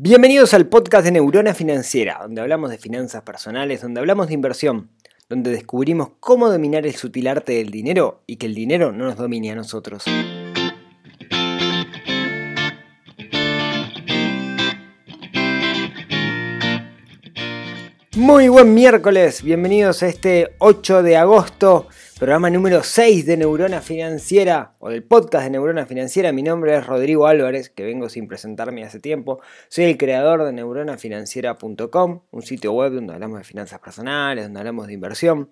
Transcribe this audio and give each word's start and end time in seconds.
Bienvenidos 0.00 0.54
al 0.54 0.68
podcast 0.68 1.04
de 1.06 1.10
Neurona 1.10 1.54
Financiera, 1.54 2.20
donde 2.22 2.40
hablamos 2.40 2.70
de 2.70 2.78
finanzas 2.78 3.22
personales, 3.22 3.82
donde 3.82 3.98
hablamos 3.98 4.28
de 4.28 4.34
inversión, 4.34 4.90
donde 5.28 5.50
descubrimos 5.50 6.10
cómo 6.20 6.48
dominar 6.48 6.86
el 6.86 6.94
sutil 6.94 7.26
arte 7.26 7.54
del 7.54 7.72
dinero 7.72 8.22
y 8.24 8.36
que 8.36 8.46
el 8.46 8.54
dinero 8.54 8.92
no 8.92 9.06
nos 9.06 9.16
domine 9.16 9.50
a 9.50 9.56
nosotros. 9.56 10.04
Muy 18.14 18.48
buen 18.48 18.74
miércoles, 18.74 19.42
bienvenidos 19.42 20.04
a 20.04 20.06
este 20.06 20.54
8 20.58 21.02
de 21.02 21.16
agosto 21.16 21.88
programa 22.18 22.50
número 22.50 22.82
6 22.82 23.26
de 23.26 23.36
Neurona 23.36 23.80
Financiera 23.80 24.74
o 24.80 24.88
del 24.88 25.04
podcast 25.04 25.44
de 25.44 25.50
Neurona 25.50 25.86
Financiera. 25.86 26.32
Mi 26.32 26.42
nombre 26.42 26.74
es 26.76 26.84
Rodrigo 26.84 27.28
Álvarez, 27.28 27.70
que 27.70 27.84
vengo 27.84 28.08
sin 28.08 28.26
presentarme 28.26 28.82
hace 28.82 28.98
tiempo. 28.98 29.40
Soy 29.68 29.84
el 29.84 29.96
creador 29.96 30.42
de 30.42 30.52
neuronafinanciera.com, 30.52 32.22
un 32.28 32.42
sitio 32.42 32.72
web 32.72 32.94
donde 32.94 33.14
hablamos 33.14 33.38
de 33.38 33.44
finanzas 33.44 33.78
personales, 33.78 34.46
donde 34.46 34.58
hablamos 34.58 34.88
de 34.88 34.94
inversión, 34.94 35.50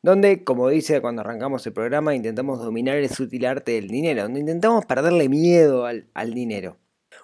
donde, 0.00 0.42
como 0.42 0.70
dice 0.70 1.02
cuando 1.02 1.20
arrancamos 1.20 1.66
el 1.66 1.74
programa, 1.74 2.14
intentamos 2.14 2.60
dominar 2.60 2.96
el 2.96 3.10
sutil 3.10 3.44
arte 3.44 3.72
del 3.72 3.88
dinero, 3.88 4.22
donde 4.22 4.40
intentamos 4.40 4.86
perderle 4.86 5.28
miedo 5.28 5.84
al, 5.84 6.06
dinero. 6.32 6.78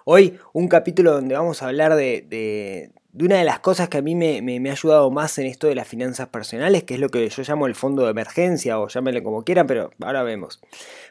Hoy 0.05 0.37
un 0.53 0.67
capítulo 0.67 1.13
donde 1.13 1.33
vamos 1.33 1.63
a 1.63 1.67
hablar 1.67 1.95
de 1.95 2.27
de 2.29 2.91
una 3.19 3.37
de 3.37 3.43
las 3.43 3.59
cosas 3.59 3.89
que 3.89 3.99
a 3.99 4.01
mí 4.01 4.15
me, 4.15 4.69
ha 4.69 4.71
ayudado 4.71 5.11
más 5.11 5.37
en 5.37 5.45
esto 5.45 5.67
de 5.67 5.75
las 5.75 5.87
finanzas 5.87 6.29
personales, 6.29 6.83
que 6.83 6.95
es 6.95 6.99
lo 6.99 7.09
que 7.09 7.27
yo 7.29 7.43
llamo 7.43 7.67
el 7.67 7.75
fondo 7.75 8.03
de 8.03 8.11
emergencia 8.11 8.79
o 8.79 8.87
llámenle 8.87 9.21
como 9.21 9.43
quieran, 9.43 9.67
pero 9.67 9.91
ahora 10.01 10.23
vemos. 10.23 10.59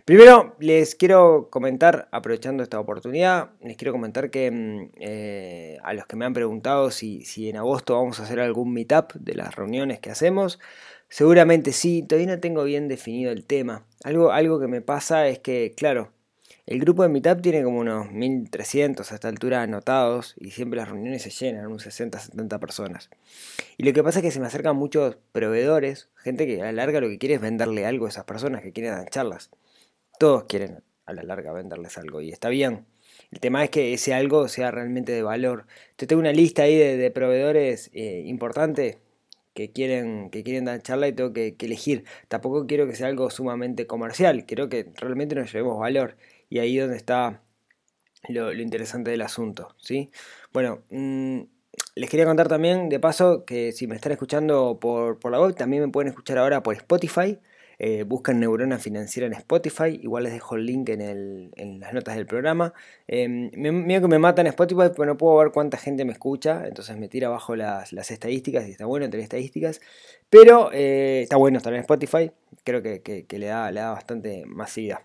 Primero 0.04 0.56
les 0.58 0.96
quiero 0.96 1.48
comentar, 1.50 2.08
aprovechando 2.10 2.62
esta 2.62 2.80
oportunidad, 2.80 3.50
les 3.62 3.76
quiero 3.76 3.92
comentar 3.92 4.30
que 4.30 4.50
mm, 4.50 4.90
eh, 5.00 5.78
a 5.82 5.94
los 5.94 6.06
que 6.06 6.16
me 6.16 6.24
han 6.24 6.32
preguntado 6.32 6.90
si, 6.90 7.24
si 7.24 7.48
en 7.48 7.56
agosto 7.56 7.94
vamos 7.94 8.18
a 8.18 8.24
hacer 8.24 8.40
algún 8.40 8.72
meetup 8.72 9.12
de 9.14 9.34
las 9.34 9.54
reuniones 9.54 10.00
que 10.00 10.10
hacemos, 10.10 10.58
seguramente 11.08 11.72
sí, 11.72 12.02
todavía 12.02 12.34
no 12.34 12.40
tengo 12.40 12.64
bien 12.64 12.88
definido 12.88 13.30
el 13.30 13.44
tema. 13.44 13.86
Algo, 14.02 14.32
algo 14.32 14.58
que 14.58 14.66
me 14.66 14.80
pasa 14.80 15.28
es 15.28 15.38
que, 15.38 15.72
claro, 15.76 16.10
el 16.64 16.78
grupo 16.78 17.02
de 17.02 17.08
Meetup 17.08 17.42
tiene 17.42 17.64
como 17.64 17.80
unos 17.80 18.12
1300 18.12 19.10
a 19.10 19.14
esta 19.14 19.28
altura 19.28 19.62
anotados 19.62 20.34
y 20.38 20.52
siempre 20.52 20.78
las 20.78 20.88
reuniones 20.88 21.22
se 21.22 21.30
llenan, 21.30 21.66
unos 21.66 21.82
60, 21.82 22.20
70 22.20 22.60
personas. 22.60 23.10
Y 23.76 23.82
lo 23.82 23.92
que 23.92 24.04
pasa 24.04 24.20
es 24.20 24.22
que 24.22 24.30
se 24.30 24.38
me 24.38 24.46
acercan 24.46 24.76
muchos 24.76 25.16
proveedores, 25.32 26.08
gente 26.16 26.46
que 26.46 26.62
a 26.62 26.66
la 26.66 26.72
larga 26.72 27.00
lo 27.00 27.08
que 27.08 27.18
quiere 27.18 27.34
es 27.34 27.40
venderle 27.40 27.84
algo 27.84 28.06
a 28.06 28.10
esas 28.10 28.24
personas 28.24 28.62
que 28.62 28.72
quieren 28.72 28.92
dar 28.92 29.10
charlas. 29.10 29.50
Todos 30.20 30.44
quieren 30.44 30.84
a 31.04 31.12
la 31.12 31.24
larga 31.24 31.52
venderles 31.52 31.98
algo 31.98 32.20
y 32.20 32.30
está 32.30 32.48
bien. 32.48 32.86
El 33.32 33.40
tema 33.40 33.64
es 33.64 33.70
que 33.70 33.92
ese 33.92 34.14
algo 34.14 34.46
sea 34.46 34.70
realmente 34.70 35.10
de 35.10 35.22
valor. 35.22 35.66
Yo 35.98 36.06
tengo 36.06 36.20
una 36.20 36.32
lista 36.32 36.62
ahí 36.62 36.76
de, 36.76 37.10
proveedores 37.10 37.90
eh, 37.92 38.22
importantes 38.26 38.98
que 39.54 39.72
quieren, 39.72 40.30
que 40.30 40.44
quieren 40.44 40.64
dar 40.66 40.80
charla 40.82 41.08
y 41.08 41.12
tengo 41.12 41.32
que, 41.32 41.56
que, 41.56 41.66
elegir. 41.66 42.04
Tampoco 42.28 42.66
quiero 42.66 42.86
que 42.86 42.94
sea 42.94 43.08
algo 43.08 43.30
sumamente 43.30 43.86
comercial, 43.86 44.46
quiero 44.46 44.68
que 44.68 44.92
realmente 44.96 45.34
nos 45.34 45.52
llevemos 45.52 45.78
valor. 45.78 46.16
Y 46.52 46.58
ahí 46.58 46.76
donde 46.76 46.98
está 46.98 47.40
lo, 48.28 48.52
interesante 48.52 49.10
del 49.10 49.22
asunto, 49.22 49.74
¿sí? 49.78 50.10
Bueno, 50.52 50.82
mm, 50.90 51.40
les 51.94 52.10
quería 52.10 52.26
contar 52.26 52.46
también, 52.46 52.90
de 52.90 53.00
paso, 53.00 53.46
que 53.46 53.72
si 53.72 53.86
me 53.86 53.94
están 53.94 54.12
escuchando 54.12 54.78
por, 54.78 55.18
la 55.30 55.40
web, 55.40 55.54
también 55.54 55.82
me 55.82 55.88
pueden 55.88 56.10
escuchar 56.10 56.36
ahora 56.36 56.62
por 56.62 56.74
Spotify. 56.74 57.38
Eh, 57.78 58.02
buscan 58.02 58.38
Neurona 58.38 58.78
Financiera 58.78 59.26
en 59.26 59.32
Spotify. 59.32 59.98
Igual 60.02 60.24
les 60.24 60.34
dejo 60.34 60.56
el 60.56 60.66
link 60.66 60.90
en, 60.90 61.80
las 61.80 61.94
notas 61.94 62.16
del 62.16 62.26
programa. 62.26 62.74
Eh, 63.08 63.50
que 63.50 63.60
me 64.08 64.18
matan 64.18 64.46
en 64.46 64.50
Spotify, 64.50 64.90
pero 64.94 65.06
no 65.06 65.16
puedo 65.16 65.38
ver 65.38 65.52
cuánta 65.52 65.78
gente 65.78 66.04
me 66.04 66.12
escucha. 66.12 66.66
Entonces 66.66 66.98
me 66.98 67.08
tira 67.08 67.28
abajo 67.28 67.56
las, 67.56 67.92
estadísticas 68.10 68.68
y 68.68 68.72
está 68.72 68.84
bueno 68.84 69.08
tener 69.08 69.24
estadísticas. 69.24 69.80
Pero 70.28 70.70
eh, 70.70 71.22
está 71.22 71.38
bueno 71.38 71.56
estar 71.56 71.72
en 71.72 71.80
Spotify. 71.80 72.30
Creo 72.62 72.82
que, 72.82 73.26
le, 73.30 73.46
da, 73.46 73.70
le 73.72 73.80
da 73.80 73.92
bastante 73.92 74.44
masividad. 74.44 74.98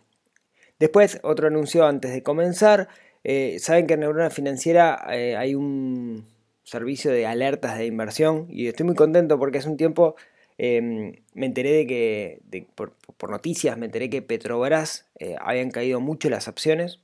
Después, 0.80 1.20
otro 1.24 1.48
anuncio 1.48 1.86
antes 1.86 2.12
de 2.14 2.24
comenzar. 2.24 2.88
Eh, 3.24 3.58
saben 3.60 3.88
que 3.88 3.96
en 3.96 4.02
Neurona 4.02 4.30
Financiera 4.30 5.06
eh, 5.12 5.36
hay 5.36 5.56
un 5.56 6.26
servicio 6.64 7.12
de 7.12 7.26
alertas 7.26 7.78
de 7.78 7.86
inversión 7.86 8.46
y 8.50 8.68
estoy 8.68 8.86
muy 8.86 8.96
contento 8.96 9.40
porque 9.40 9.58
hace 9.58 9.70
un 9.70 9.78
tiempo 9.78 10.16
em, 10.58 11.14
me 11.34 11.46
enteré 11.46 11.72
de 11.72 11.88
que, 11.88 12.68
por, 12.76 12.94
noticias, 13.30 13.78
me 13.78 13.88
enteré 13.88 14.10
que 14.10 14.22
Petrobras 14.22 15.08
eh, 15.20 15.36
habían 15.40 15.72
caído 15.72 16.00
mucho 16.00 16.30
las 16.30 16.48
acciones 16.48 17.00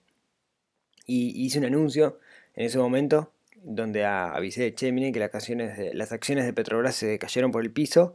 y 1.05 1.45
hice 1.45 1.59
un 1.59 1.65
anuncio 1.65 2.19
en 2.55 2.65
ese 2.67 2.77
momento 2.77 3.31
donde 3.63 4.05
avisé, 4.05 4.73
che, 4.73 4.91
miren 4.91 5.13
que 5.13 5.19
las 5.19 5.33
acciones 5.33 5.77
de, 5.77 5.93
las 5.93 6.11
acciones 6.11 6.45
de 6.45 6.53
Petrobras 6.53 6.95
se 6.95 7.17
cayeron 7.19 7.51
por 7.51 7.63
el 7.63 7.71
piso. 7.71 8.13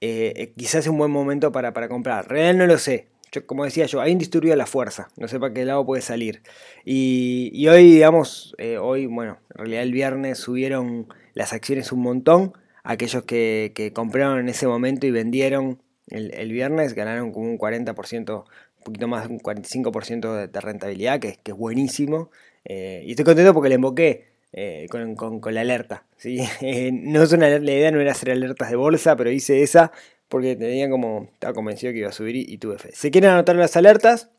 quizás 0.00 0.80
es 0.80 0.86
un 0.88 0.98
buen 0.98 1.10
momento 1.10 1.52
para, 1.52 1.72
para 1.72 1.88
comprar. 1.88 2.28
Real 2.28 2.58
no 2.58 2.66
lo 2.66 2.78
sé, 2.78 3.08
como 3.46 3.64
decía 3.64 3.86
yo, 3.86 4.00
hay 4.00 4.12
un 4.12 4.18
disturbio 4.18 4.50
de 4.50 4.56
la 4.56 4.66
fuerza, 4.66 5.08
no 5.16 5.28
sé 5.28 5.38
para 5.38 5.54
qué 5.54 5.64
lado 5.64 5.86
puede 5.86 6.02
salir. 6.02 6.42
Y, 6.84 7.66
hoy, 7.68 7.92
digamos, 7.92 8.54
eh, 8.58 8.78
hoy, 8.78 9.06
bueno, 9.06 9.38
en 9.50 9.56
realidad 9.56 9.82
el 9.82 9.92
viernes 9.92 10.38
subieron 10.38 11.06
las 11.34 11.52
acciones 11.52 11.92
un 11.92 12.02
montón. 12.02 12.52
Aquellos 12.82 13.24
que, 13.24 13.92
compraron 13.94 14.40
en 14.40 14.48
ese 14.48 14.66
momento 14.66 15.06
y 15.06 15.10
vendieron 15.10 15.80
el, 16.08 16.50
viernes 16.50 16.94
ganaron 16.94 17.32
como 17.32 17.46
un 17.46 17.58
40%, 17.58 18.44
un 18.78 18.84
poquito 18.84 19.06
más 19.06 19.28
de 19.28 19.34
un 19.34 19.40
45% 19.40 20.48
de, 20.48 20.60
rentabilidad, 20.60 21.20
que, 21.20 21.38
es 21.44 21.54
buenísimo. 21.54 22.30
Eh, 22.64 23.02
y 23.06 23.10
estoy 23.10 23.24
contento 23.24 23.54
porque 23.54 23.68
le 23.68 23.76
invoqué 23.76 24.30
eh, 24.52 24.88
con, 24.90 25.40
la 25.54 25.60
alerta. 25.60 26.04
¿sí? 26.16 26.40
no 26.92 27.22
es 27.22 27.32
una, 27.32 27.48
la 27.48 27.72
idea 27.72 27.92
no 27.92 28.00
era 28.00 28.12
hacer 28.12 28.32
alertas 28.32 28.70
de 28.70 28.76
bolsa, 28.76 29.14
pero 29.14 29.30
hice 29.30 29.62
esa 29.62 29.92
porque 30.30 30.56
tenía 30.56 30.88
como, 30.88 31.28
estaba 31.32 31.52
convencido 31.52 31.92
que 31.92 31.98
iba 31.98 32.08
a 32.08 32.12
subir 32.12 32.36
y, 32.36 32.56
tuve 32.58 32.78
fe. 32.78 32.90
Si 32.94 33.10
quieren 33.10 33.30
anotar 33.30 33.56
las 33.56 33.76
alertas, 33.76 34.30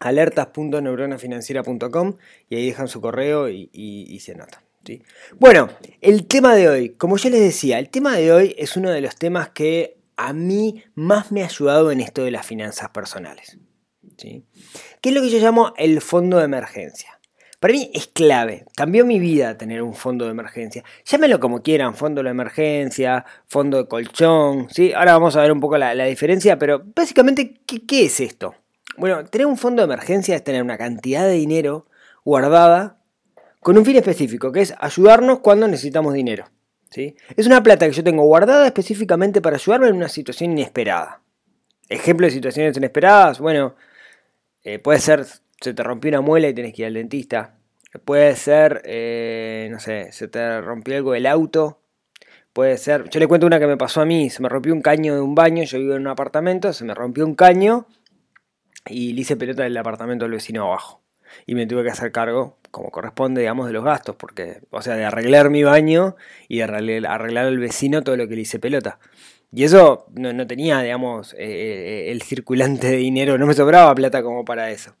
alertas.neuronafinanciera.com 0.00 2.16
y 2.50 2.56
ahí 2.56 2.66
dejan 2.66 2.88
su 2.88 3.00
correo 3.00 3.48
y, 3.48 4.18
se 4.20 4.32
anotan. 4.32 4.60
¿sí? 4.84 5.02
Bueno, 5.38 5.70
el 6.00 6.26
tema 6.26 6.56
de 6.56 6.68
hoy, 6.68 6.88
como 6.90 7.16
yo 7.16 7.30
les 7.30 7.38
decía, 7.40 7.78
el 7.78 7.90
tema 7.90 8.16
de 8.16 8.32
hoy 8.32 8.56
es 8.58 8.76
uno 8.76 8.90
de 8.90 9.00
los 9.00 9.14
temas 9.14 9.50
que 9.50 9.98
a 10.16 10.32
mí 10.32 10.82
más 10.96 11.30
me 11.30 11.42
ha 11.42 11.44
ayudado 11.46 11.92
en 11.92 12.00
esto 12.00 12.24
de 12.24 12.32
las 12.32 12.44
finanzas 12.44 12.88
personales. 12.90 13.56
¿sí? 14.18 14.42
¿Qué 15.00 15.10
es 15.10 15.14
lo 15.14 15.22
que 15.22 15.30
yo 15.30 15.38
llamo 15.38 15.74
el 15.76 16.00
fondo 16.00 16.38
de 16.38 16.46
emergencia? 16.46 17.13
Para 17.64 17.72
mí 17.72 17.90
es 17.94 18.08
clave. 18.08 18.66
Cambió 18.76 19.06
mi 19.06 19.18
vida 19.18 19.56
tener 19.56 19.80
un 19.80 19.94
fondo 19.94 20.26
de 20.26 20.32
emergencia. 20.32 20.84
Llámenlo 21.06 21.40
como 21.40 21.62
quieran, 21.62 21.94
fondo 21.94 22.22
de 22.22 22.28
emergencia, 22.28 23.24
fondo 23.46 23.78
de 23.78 23.88
colchón. 23.88 24.68
¿sí? 24.68 24.92
Ahora 24.92 25.14
vamos 25.14 25.34
a 25.34 25.40
ver 25.40 25.50
un 25.50 25.60
poco 25.60 25.78
la, 25.78 25.94
diferencia, 26.04 26.58
pero 26.58 26.82
básicamente, 26.94 27.54
¿qué, 27.64 28.04
es 28.04 28.20
esto? 28.20 28.54
Bueno, 28.98 29.24
tener 29.24 29.46
un 29.46 29.56
fondo 29.56 29.80
de 29.80 29.86
emergencia 29.86 30.36
es 30.36 30.44
tener 30.44 30.62
una 30.62 30.76
cantidad 30.76 31.24
de 31.24 31.32
dinero 31.32 31.86
guardada 32.22 32.98
con 33.60 33.78
un 33.78 33.86
fin 33.86 33.96
específico, 33.96 34.52
que 34.52 34.60
es 34.60 34.74
ayudarnos 34.78 35.38
cuando 35.38 35.66
necesitamos 35.66 36.12
dinero. 36.12 36.44
¿sí? 36.90 37.16
Es 37.34 37.46
una 37.46 37.62
plata 37.62 37.86
que 37.86 37.94
yo 37.94 38.04
tengo 38.04 38.24
guardada 38.24 38.66
específicamente 38.66 39.40
para 39.40 39.56
ayudarme 39.56 39.88
en 39.88 39.96
una 39.96 40.10
situación 40.10 40.50
inesperada. 40.50 41.22
Ejemplo 41.88 42.26
de 42.26 42.30
situaciones 42.30 42.76
inesperadas, 42.76 43.38
bueno, 43.38 43.74
eh, 44.64 44.78
puede 44.78 45.00
ser 45.00 45.24
se 45.64 45.74
te 45.74 45.82
rompió 45.82 46.10
una 46.10 46.20
muela 46.20 46.48
y 46.48 46.54
tienes 46.54 46.74
que 46.74 46.82
ir 46.82 46.86
al 46.86 46.94
dentista. 46.94 47.56
Puede 48.04 48.36
ser, 48.36 48.82
eh, 48.84 49.68
no 49.70 49.78
sé, 49.80 50.12
se 50.12 50.28
te 50.28 50.60
rompió 50.60 50.96
algo 50.96 51.12
del 51.12 51.26
auto. 51.26 51.80
Puede 52.52 52.76
ser, 52.76 53.08
yo 53.08 53.18
le 53.18 53.26
cuento 53.26 53.46
una 53.46 53.58
que 53.58 53.66
me 53.66 53.76
pasó 53.76 54.00
a 54.00 54.04
mí, 54.04 54.30
se 54.30 54.42
me 54.42 54.48
rompió 54.48 54.72
un 54.74 54.82
caño 54.82 55.14
de 55.14 55.20
un 55.20 55.34
baño, 55.34 55.64
yo 55.64 55.78
vivo 55.78 55.94
en 55.94 56.02
un 56.02 56.08
apartamento, 56.08 56.72
se 56.72 56.84
me 56.84 56.94
rompió 56.94 57.24
un 57.24 57.34
caño 57.34 57.86
y 58.86 59.12
le 59.14 59.22
hice 59.22 59.36
pelota 59.36 59.62
del 59.62 59.76
apartamento 59.76 60.24
del 60.24 60.32
vecino 60.32 60.64
abajo. 60.64 61.02
Y 61.46 61.54
me 61.54 61.66
tuve 61.66 61.82
que 61.82 61.90
hacer 61.90 62.12
cargo, 62.12 62.58
como 62.70 62.90
corresponde, 62.90 63.40
digamos, 63.40 63.66
de 63.66 63.72
los 63.72 63.84
gastos, 63.84 64.16
porque, 64.16 64.60
o 64.70 64.82
sea, 64.82 64.94
de 64.94 65.04
arreglar 65.04 65.50
mi 65.50 65.64
baño 65.64 66.14
y 66.46 66.58
de 66.58 66.64
arreglar, 66.64 67.46
al 67.46 67.58
vecino 67.58 68.02
todo 68.02 68.16
lo 68.16 68.28
que 68.28 68.36
le 68.36 68.42
hice 68.42 68.58
pelota. 68.58 68.98
Y 69.50 69.64
eso 69.64 70.06
no, 70.12 70.46
tenía, 70.46 70.80
digamos, 70.82 71.32
eh, 71.34 71.38
eh, 71.38 72.12
el 72.12 72.22
circulante 72.22 72.88
de 72.88 72.96
dinero, 72.96 73.38
no 73.38 73.46
me 73.46 73.54
sobraba 73.54 73.94
plata 73.94 74.22
como 74.22 74.44
para 74.44 74.70
eso. 74.70 74.94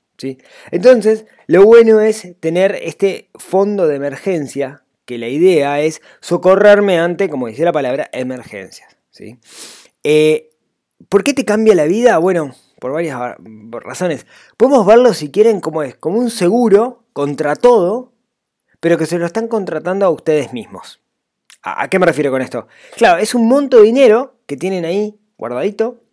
Entonces, 0.70 1.26
lo 1.46 1.64
bueno 1.64 2.00
es 2.00 2.34
tener 2.40 2.78
este 2.82 3.30
fondo 3.34 3.86
de 3.86 3.96
emergencia, 3.96 4.84
que 5.04 5.18
la 5.18 5.28
idea 5.28 5.80
es 5.80 6.00
socorrerme 6.20 6.98
ante, 6.98 7.28
como 7.28 7.48
dice 7.48 7.64
la 7.64 7.72
palabra, 7.72 8.08
emergencias. 8.12 8.96
¿sí? 9.10 9.38
Eh, 10.02 10.50
¿Por 11.08 11.24
qué 11.24 11.34
te 11.34 11.44
cambia 11.44 11.74
la 11.74 11.84
vida? 11.84 12.18
Bueno, 12.18 12.54
por 12.80 12.92
varias 12.92 13.18
razones. 13.70 14.26
Podemos 14.56 14.86
verlo, 14.86 15.14
si 15.14 15.30
quieren, 15.30 15.60
como 15.60 15.82
es, 15.82 15.96
como 15.96 16.18
un 16.18 16.30
seguro 16.30 17.04
contra 17.12 17.56
todo, 17.56 18.12
pero 18.80 18.98
que 18.98 19.06
se 19.06 19.18
lo 19.18 19.26
están 19.26 19.48
contratando 19.48 20.06
a 20.06 20.10
ustedes 20.10 20.52
mismos. 20.52 21.00
¿A, 21.62 21.88
qué 21.88 21.98
me 21.98 22.04
refiero 22.04 22.30
con 22.30 22.42
esto? 22.42 22.68
Claro, 22.96 23.18
es 23.18 23.34
un 23.34 23.48
monto 23.48 23.78
de 23.78 23.84
dinero 23.84 24.36
que 24.46 24.58
tienen 24.58 24.84
ahí 24.84 25.18
guardadito, 25.38 26.03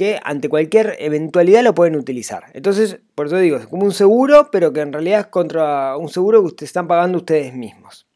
que 0.00 0.18
ante 0.24 0.48
cualquier 0.48 0.96
eventualidad 0.98 1.62
lo 1.62 1.74
pueden 1.74 1.94
utilizar. 1.94 2.46
Entonces, 2.54 3.00
por 3.14 3.26
eso 3.26 3.36
digo, 3.36 3.58
es 3.58 3.66
como 3.66 3.84
un 3.84 3.92
seguro, 3.92 4.48
pero 4.50 4.72
que 4.72 4.80
en 4.80 4.94
realidad 4.94 5.20
es 5.20 5.26
contra 5.26 5.94
un 5.98 6.08
seguro 6.08 6.40
que 6.40 6.46
ustedes 6.46 6.70
están 6.70 6.88
pagando 6.88 7.18
ustedes 7.18 7.52
mismos. 7.52 8.06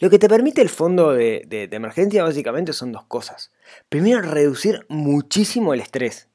Lo 0.00 0.10
que 0.10 0.18
te 0.18 0.28
permite 0.28 0.62
el 0.62 0.68
fondo 0.68 1.12
de, 1.12 1.68
emergencia 1.70 2.24
básicamente 2.24 2.72
son 2.72 2.90
dos 2.90 3.04
cosas. 3.04 3.52
Primero, 3.88 4.22
reducir 4.22 4.84
muchísimo 4.88 5.72
el 5.72 5.82
estrés. 5.82 6.26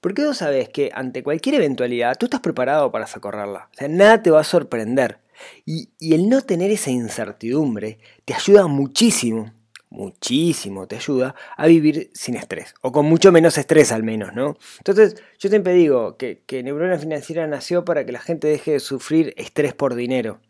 Porque 0.00 0.24
vos 0.24 0.36
sabés 0.36 0.68
que 0.68 0.92
ante 0.94 1.24
cualquier 1.24 1.56
eventualidad 1.56 2.16
tú 2.16 2.26
estás 2.26 2.40
preparado 2.40 2.92
para 2.92 3.08
socorrerla. 3.08 3.68
O 3.72 3.76
sea, 3.76 3.88
nada 3.88 4.22
te 4.22 4.30
va 4.30 4.42
a 4.42 4.44
sorprender. 4.44 5.18
Y, 5.66 5.90
y 5.98 6.14
el 6.14 6.28
no 6.28 6.42
tener 6.42 6.70
esa 6.70 6.92
incertidumbre 6.92 7.98
te 8.24 8.34
ayuda 8.34 8.68
muchísimo 8.68 9.52
muchísimo 9.92 10.88
te 10.88 10.96
ayuda 10.96 11.34
a 11.56 11.66
vivir 11.66 12.10
sin 12.14 12.34
estrés, 12.34 12.74
o 12.80 12.90
con 12.92 13.06
mucho 13.06 13.30
menos 13.30 13.58
estrés 13.58 13.92
al 13.92 14.02
menos, 14.02 14.34
¿no? 14.34 14.56
Entonces, 14.78 15.22
yo 15.38 15.48
siempre 15.48 15.74
digo 15.74 16.16
que, 16.16 16.42
que 16.46 16.62
Neurona 16.62 16.98
Financiera 16.98 17.46
nació 17.46 17.84
para 17.84 18.04
que 18.04 18.12
la 18.12 18.20
gente 18.20 18.48
deje 18.48 18.72
de 18.72 18.80
sufrir 18.80 19.34
estrés 19.36 19.74
por 19.74 19.94
dinero. 19.94 20.40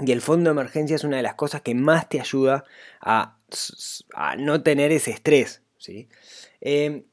Y 0.00 0.10
el 0.10 0.20
fondo 0.20 0.50
de 0.50 0.54
emergencia 0.54 0.96
es 0.96 1.04
una 1.04 1.18
de 1.18 1.22
las 1.22 1.34
cosas 1.34 1.62
que 1.62 1.74
más 1.74 2.08
te 2.08 2.20
ayuda 2.20 2.64
a, 3.00 3.38
no 4.38 4.62
tener 4.62 4.90
ese 4.90 5.12
estrés. 5.12 5.62
¿sí? 5.78 6.08
Em, 6.60 7.04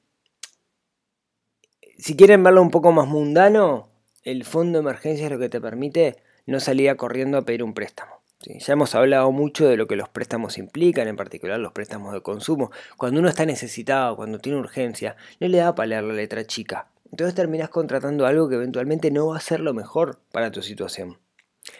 si 1.97 2.15
quieren 2.15 2.44
verlo 2.44 2.62
un 2.62 2.71
poco 2.71 2.92
más 2.92 3.07
mundano, 3.07 3.92
el 4.24 4.45
fondo 4.45 4.80
de 4.80 4.83
emergencia 4.83 5.25
es 5.25 5.31
lo 5.31 5.38
que 5.38 5.50
te 5.50 5.62
permite 5.62 6.18
no 6.47 6.59
salir 6.59 6.95
corriendo 6.95 7.38
a 7.38 7.44
pedir 7.44 7.62
un 7.62 7.74
préstamo. 7.75 8.20
Ya 8.46 8.74
hemos 8.74 8.96
hablado 8.96 9.32
mucho 9.32 9.68
de 9.68 9.78
lo 9.78 9.88
que 9.88 9.96
los 9.96 10.10
préstamos 10.10 10.58
implican, 10.58 11.08
en 11.08 11.16
particular 11.16 11.60
los 11.60 11.74
préstamos 11.74 12.14
de 12.14 12.22
consumo. 12.22 12.72
Cuando 12.98 13.20
uno 13.20 13.30
está 13.30 13.46
necesitado, 13.46 14.16
cuando 14.16 14.40
tiene 14.40 14.58
urgencia, 14.58 15.16
no 15.40 15.48
le 15.48 15.60
da 15.60 15.76
para 15.76 15.88
leer 15.88 16.04
la 16.04 16.14
letra 16.14 16.46
chica. 16.46 16.88
Entonces 17.12 17.36
terminas 17.36 17.70
contratando 17.70 18.26
algo 18.26 18.50
que 18.50 18.56
eventualmente 18.56 19.12
no 19.12 19.28
va 19.28 19.38
a 19.38 19.42
ser 19.42 19.60
lo 19.60 19.74
mejor 19.74 20.20
para 20.32 20.52
tu 20.52 20.62
situación. 20.62 21.20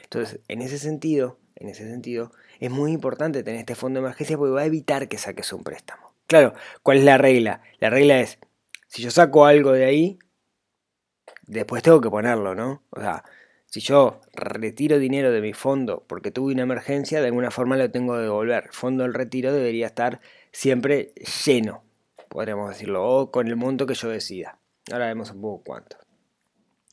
Entonces, 0.04 0.40
en 0.48 0.62
ese 0.62 0.78
sentido, 0.78 1.40
en 1.56 1.69
ese 1.69 1.90
sentido, 1.90 2.31
es 2.60 2.69
muy 2.69 2.92
importante 2.92 3.44
tener 3.44 3.62
este 3.62 3.75
fondo 3.75 4.00
de 4.00 4.06
emergencia 4.06 4.38
porque 4.38 4.54
va 4.54 4.62
a 4.62 4.66
evitar 4.66 5.08
que 5.08 5.18
saques 5.18 5.52
un 5.54 5.63
préstamo. 5.63 6.13
Claro, 6.28 6.54
¿cuál 6.84 6.98
es 6.98 7.04
la 7.06 7.18
regla? 7.18 7.62
La 7.80 7.90
regla 7.90 8.19
es, 8.19 8.40
si 8.88 9.02
yo 9.02 9.10
saco 9.10 9.46
algo 9.46 9.72
de 9.72 9.86
ahí, 9.86 10.19
después 11.48 11.81
tengo 11.81 12.02
que 12.02 12.10
ponerlo, 12.10 12.54
¿no? 12.54 12.84
O 12.92 13.00
sea, 13.00 13.24
si 13.71 13.79
yo 13.79 14.19
retiro 14.33 15.00
dinero 15.00 15.31
de 15.31 15.39
mi 15.39 15.53
fondo 15.53 16.03
porque 16.06 16.29
tuve 16.29 16.51
una 16.51 16.63
emergencia, 16.63 17.21
de 17.21 17.27
alguna 17.27 17.51
forma 17.51 17.77
lo 17.77 17.89
tengo 17.89 18.15
que 18.15 18.23
devolver. 18.23 18.65
El 18.65 18.73
fondo 18.73 19.03
del 19.03 19.13
retiro 19.13 19.53
debería 19.53 19.85
estar 19.85 20.19
siempre 20.51 21.13
lleno, 21.45 21.81
podríamos 22.27 22.69
decirlo, 22.69 23.07
o 23.07 23.31
con 23.31 23.47
el 23.47 23.56
monto 23.56 23.85
que 23.85 23.94
yo 23.94 24.09
decida. 24.09 24.59
Ahora 24.91 25.06
vemos 25.06 25.31
un 25.31 25.39
poco 25.39 25.63
cuánto. 25.63 25.95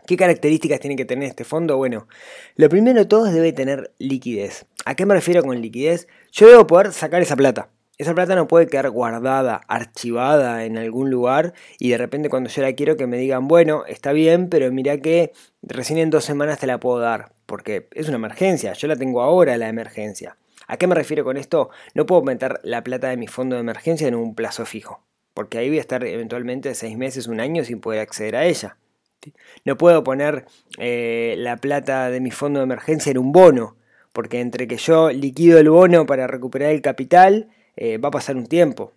¿Qué 0.07 0.17
características 0.17 0.79
tiene 0.79 0.95
que 0.95 1.05
tener 1.05 1.29
este 1.29 1.43
fondo? 1.43 1.77
Bueno, 1.77 2.07
lo 2.55 2.69
primero 2.69 3.01
de 3.01 3.07
todo 3.07 3.27
es 3.27 3.35
debe 3.35 3.53
tener 3.53 3.93
liquidez. 3.99 4.65
¿A 4.85 4.95
qué 4.95 5.05
me 5.05 5.15
refiero 5.15 5.43
con 5.43 5.61
liquidez? 5.61 6.07
Yo 6.31 6.47
debo 6.47 6.69
poder 6.69 6.93
sacar 6.93 7.21
esa 7.21 7.35
plata. 7.35 7.71
Esa 7.99 8.15
plata 8.15 8.37
no 8.37 8.47
puede 8.47 8.69
quedar 8.69 8.91
guardada, 8.91 9.61
archivada 9.67 10.65
en 10.65 10.79
algún 10.79 11.11
lugar 11.11 11.53
y 11.81 11.91
de 11.91 11.99
repente 11.99 12.29
cuando 12.29 12.49
yo 12.49 12.63
la 12.63 12.73
quiero 12.75 12.97
que 12.97 13.09
me 13.09 13.19
digan, 13.19 13.49
bueno, 13.49 13.85
está 13.87 14.13
bien, 14.13 14.49
pero 14.49 14.71
mira 14.71 14.99
que 14.99 15.33
recién 15.63 15.99
en 15.99 16.09
dos 16.09 16.25
semanas 16.25 16.61
te 16.61 16.69
la 16.69 16.79
puedo 16.79 17.01
dar, 17.01 17.33
porque 17.45 17.89
es 17.91 18.07
una 18.07 18.15
emergencia, 18.15 18.73
yo 18.75 18.87
la 18.87 18.95
tengo 18.95 19.21
ahora 19.21 19.57
la 19.57 19.69
emergencia. 19.69 20.37
¿A 20.69 20.77
qué 20.77 20.87
me 20.87 20.95
refiero 20.95 21.25
con 21.25 21.37
esto? 21.37 21.71
No 21.95 22.07
puedo 22.07 22.23
meter 22.23 22.61
la 22.63 22.85
plata 22.85 23.09
de 23.09 23.17
mi 23.17 23.27
fondo 23.27 23.57
de 23.57 23.63
emergencia 23.63 24.07
en 24.07 24.15
un 24.15 24.37
plazo 24.37 24.65
fijo, 24.65 25.03
porque 25.35 25.59
ahí 25.59 25.69
voy 25.69 25.79
a 25.79 25.81
estar 25.81 26.05
eventualmente 26.05 26.77
seis 26.77 26.97
meses, 26.97 27.27
un 27.27 27.41
año 27.41 27.65
sin 27.65 27.81
poder 27.81 27.99
acceder 27.99 28.37
a 28.37 28.45
ella. 28.45 28.77
No 29.65 29.77
puedo 29.77 30.05
poner 30.05 30.45
eh, 30.79 31.35
la 31.37 31.57
plata 31.57 32.11
de 32.11 32.21
mi 32.21 32.31
fondo 32.31 32.61
de 32.61 32.65
emergencia 32.65 33.11
en 33.11 33.19
un 33.19 33.33
bono, 33.33 33.77
porque 34.13 34.39
entre 34.39 34.69
que 34.69 34.77
yo 34.77 35.11
liquido 35.11 35.59
el 35.59 35.69
bono 35.69 36.07
para 36.07 36.29
recuperar 36.29 36.71
el 36.71 36.81
capital, 36.81 37.49
eh, 37.77 37.99
va 37.99 38.09
a 38.09 38.13
pasar 38.13 38.37
un 38.37 38.47
tiempo. 38.47 38.93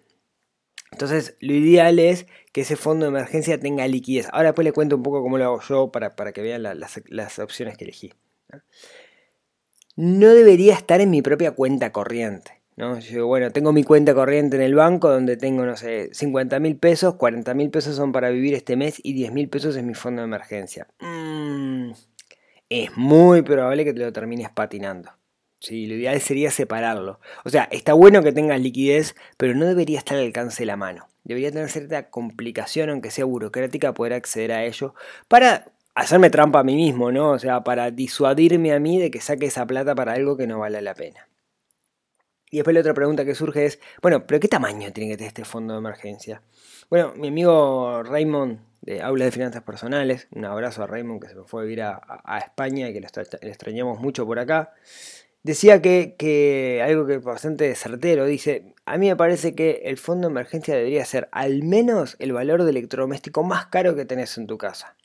Entonces, 0.91 1.35
lo 1.39 1.53
ideal 1.53 1.99
es 1.99 2.27
que 2.51 2.61
ese 2.61 2.75
fondo 2.75 3.05
de 3.05 3.09
emergencia 3.09 3.59
tenga 3.59 3.87
liquidez. 3.87 4.27
Ahora 4.31 4.49
después 4.49 4.65
le 4.65 4.73
cuento 4.73 4.97
un 4.97 5.03
poco 5.03 5.21
cómo 5.23 5.37
lo 5.37 5.45
hago 5.45 5.61
yo 5.61 5.91
para, 5.91 6.11
que 6.33 6.41
vean 6.41 6.63
las, 6.63 7.39
opciones 7.39 7.77
que 7.77 7.85
elegí. 7.85 8.13
¿no? 9.95 10.29
debería 10.29 10.73
estar 10.73 10.99
en 10.99 11.09
mi 11.09 11.21
propia 11.21 11.51
cuenta 11.51 11.91
corriente. 11.91 12.61
¿no? 12.75 12.99
Yo, 12.99 13.27
bueno, 13.27 13.51
tengo 13.51 13.71
mi 13.71 13.83
cuenta 13.83 14.13
corriente 14.13 14.57
en 14.57 14.63
el 14.63 14.75
banco 14.75 15.09
donde 15.09 15.37
tengo, 15.37 15.65
no 15.65 15.77
sé, 15.77 16.09
50 16.13 16.59
mil 16.59 16.77
pesos, 16.77 17.15
40 17.15 17.53
mil 17.53 17.69
pesos 17.69 17.95
son 17.95 18.11
para 18.11 18.29
vivir 18.29 18.53
este 18.53 18.75
mes 18.75 18.99
y 19.01 19.13
10 19.13 19.31
mil 19.31 19.49
pesos 19.49 19.75
es 19.77 19.83
mi 19.83 19.93
fondo 19.93 20.21
de 20.21 20.25
emergencia. 20.25 20.87
Mm, 20.99 21.91
es 22.69 22.97
muy 22.97 23.43
probable 23.43 23.85
que 23.85 23.93
te 23.93 23.99
lo 23.99 24.11
termines 24.11 24.49
patinando. 24.49 25.11
Sí, 25.61 25.85
lo 25.85 25.93
ideal 25.93 26.19
sería 26.19 26.49
separarlo. 26.49 27.19
O 27.45 27.51
sea, 27.51 27.65
está 27.71 27.93
bueno 27.93 28.23
que 28.23 28.31
tengas 28.31 28.59
liquidez, 28.59 29.15
pero 29.37 29.53
no 29.53 29.67
debería 29.67 29.99
estar 29.99 30.17
al 30.17 30.25
alcance 30.25 30.63
de 30.63 30.65
la 30.65 30.75
mano. 30.75 31.07
Debería 31.23 31.51
tener 31.51 31.69
cierta 31.69 32.09
complicación, 32.09 32.89
aunque 32.89 33.11
sea 33.11 33.25
burocrática, 33.25 33.93
poder 33.93 34.13
acceder 34.13 34.53
a 34.53 34.65
ello 34.65 34.95
para 35.27 35.71
hacerme 35.93 36.31
trampa 36.31 36.61
a 36.61 36.63
mí 36.63 36.75
mismo, 36.75 37.11
¿no? 37.11 37.29
O 37.29 37.37
sea, 37.37 37.63
para 37.63 37.91
disuadirme 37.91 38.73
a 38.73 38.79
mí 38.79 38.99
de 38.99 39.11
que 39.11 39.21
saque 39.21 39.45
esa 39.45 39.67
plata 39.67 39.93
para 39.93 40.13
algo 40.13 40.35
que 40.35 40.47
no 40.47 40.57
vale 40.57 40.81
la 40.81 40.95
pena. 40.95 41.27
Y 42.49 42.57
después 42.57 42.73
la 42.73 42.79
otra 42.79 42.95
pregunta 42.95 43.23
que 43.23 43.35
surge 43.35 43.65
es, 43.65 43.79
bueno, 44.01 44.25
¿pero 44.25 44.39
qué 44.39 44.47
tamaño 44.47 44.91
tiene 44.91 45.11
que 45.11 45.17
tener 45.17 45.27
este 45.27 45.45
fondo 45.45 45.75
de 45.75 45.79
emergencia? 45.79 46.41
Bueno, 46.89 47.13
mi 47.15 47.27
amigo 47.27 48.01
Raymond 48.01 48.61
de 48.81 49.03
Aula 49.03 49.25
de 49.25 49.31
Finanzas 49.31 49.61
Personales, 49.61 50.27
un 50.31 50.43
abrazo 50.43 50.81
a 50.81 50.87
Raymond 50.87 51.21
que 51.21 51.29
se 51.29 51.35
fue 51.45 51.61
a 51.61 51.65
vivir 51.65 51.83
a, 51.83 52.39
España 52.39 52.89
y 52.89 52.93
que 52.93 52.99
le 52.99 53.07
extrañamos 53.51 53.99
mucho 53.99 54.25
por 54.25 54.39
acá 54.39 54.73
decía 55.43 55.81
que, 55.81 56.81
algo 56.85 57.05
que 57.05 57.15
es 57.15 57.23
bastante 57.23 57.73
certero, 57.75 58.25
dice, 58.25 58.73
a 58.85 58.97
mí 58.97 59.07
me 59.07 59.15
parece 59.15 59.55
que 59.55 59.81
el 59.85 59.97
fondo 59.97 60.27
de 60.27 60.31
emergencia 60.31 60.75
debería 60.75 61.05
ser 61.05 61.27
al 61.31 61.63
menos 61.63 62.15
el 62.19 62.33
valor 62.33 62.63
del 62.63 62.77
electrodoméstico 62.77 63.43
más 63.43 63.67
caro 63.67 63.95
que 63.95 64.05
tenés 64.05 64.37
en 64.37 64.47
tu 64.47 64.57
casa. 64.57 64.95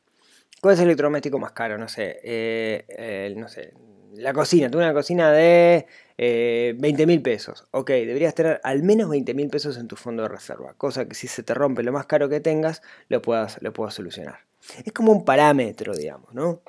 ¿Cuál 0.61 0.75
es 0.75 0.81
el 0.81 0.87
electrodoméstico 0.87 1.39
más 1.39 1.53
caro? 1.53 1.79
No 1.79 1.89
sé, 1.89 2.21
eh, 2.23 3.35
no 3.37 3.49
sé, 3.49 3.75
la 4.17 4.33
cocina, 4.33 4.71
tengo 4.71 4.83
una 4.83 4.95
cocina 4.95 5.31
de 5.31 5.87
eh, 6.19 6.75
20 6.79 7.07
mil 7.07 7.23
pesos. 7.23 7.67
Ok, 7.71 7.91
deberías 7.91 8.35
tener 8.35 8.61
al 8.65 8.83
menos 8.83 9.09
20 9.11 9.35
mil 9.35 9.49
pesos 9.49 9.77
en 9.77 9.89
tu 9.89 9.97
fondo 9.97 10.23
de 10.23 10.29
reserva, 10.29 10.75
cosa 10.75 11.07
que 11.07 11.15
si 11.15 11.29
se 11.29 11.43
te 11.43 11.55
rompe 11.55 11.83
lo 11.83 11.93
más 11.93 12.07
caro 12.07 12.29
que 12.29 12.41
tengas, 12.41 12.83
lo 13.09 13.23
puedas, 13.23 13.61
lo 13.63 13.73
puedas 13.73 13.95
solucionar. 13.95 14.41
Es 14.85 14.93
como 14.93 15.13
un 15.13 15.25
parámetro, 15.25 15.95
digamos, 15.95 16.35
¿no? 16.35 16.63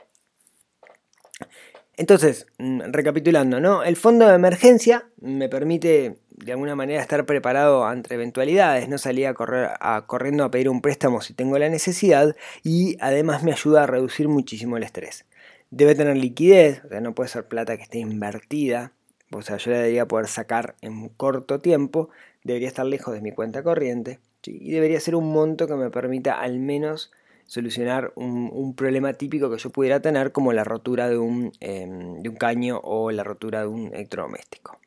Entonces, 1.97 2.45
mm, 2.59 2.91
recapitulando, 2.91 3.59
¿no? 3.59 3.83
El 3.83 3.95
fondo 3.95 4.27
de 4.27 4.35
emergencia 4.35 5.09
me 5.19 5.49
permite 5.49 6.17
de 6.29 6.51
alguna 6.51 6.75
manera 6.75 7.01
estar 7.01 7.25
preparado 7.25 7.85
ante 7.85 8.13
eventualidades, 8.13 8.87
no 8.87 8.99
salir 8.99 9.25
a 9.25 9.33
correr 9.33 9.71
a, 9.79 10.05
corriendo 10.05 10.43
a 10.43 10.51
pedir 10.51 10.69
un 10.69 10.81
préstamo 10.81 11.21
si 11.21 11.33
tengo 11.33 11.57
la 11.57 11.69
necesidad 11.69 12.35
y 12.63 12.97
además 13.01 13.43
me 13.43 13.51
ayuda 13.51 13.83
a 13.83 13.87
reducir 13.87 14.27
muchísimo 14.27 14.77
el 14.77 14.83
estrés. 14.83 15.25
Debe 15.71 15.95
tener 15.95 16.15
liquidez, 16.15 16.83
o 16.85 16.89
sea, 16.89 17.01
no 17.01 17.15
puede 17.15 17.29
ser 17.29 17.47
plata 17.47 17.75
que 17.75 17.83
esté 17.83 17.97
invertida, 17.97 18.93
o 19.31 19.41
sea, 19.41 19.57
yo 19.57 19.71
la 19.71 19.77
debería 19.77 20.07
poder 20.07 20.27
sacar 20.27 20.75
en 20.81 21.09
corto 21.09 21.59
tiempo, 21.59 22.09
debería 22.43 22.67
estar 22.67 22.85
lejos 22.85 23.15
de 23.15 23.21
mi 23.21 23.31
cuenta 23.31 23.63
corriente 23.63 24.19
y 24.43 24.71
debería 24.71 24.99
ser 24.99 25.15
un 25.15 25.31
monto 25.33 25.67
que 25.67 25.75
me 25.75 25.89
permita 25.89 26.39
al 26.39 26.59
menos 26.59 27.11
solucionar 27.47 28.11
un, 28.15 28.75
problema 28.75 29.13
típico 29.13 29.49
que 29.49 29.57
yo 29.57 29.69
pudiera 29.71 30.01
tener 30.01 30.31
como 30.31 30.53
la 30.53 30.63
rotura 30.63 31.09
de 31.09 31.17
un, 31.17 31.51
em, 31.59 32.21
de 32.21 32.29
un 32.29 32.35
caño 32.35 32.79
o 32.83 33.11
la 33.11 33.23
rotura 33.23 33.61
de 33.61 33.67
un 33.67 33.87
electrodoméstico. 33.93 34.79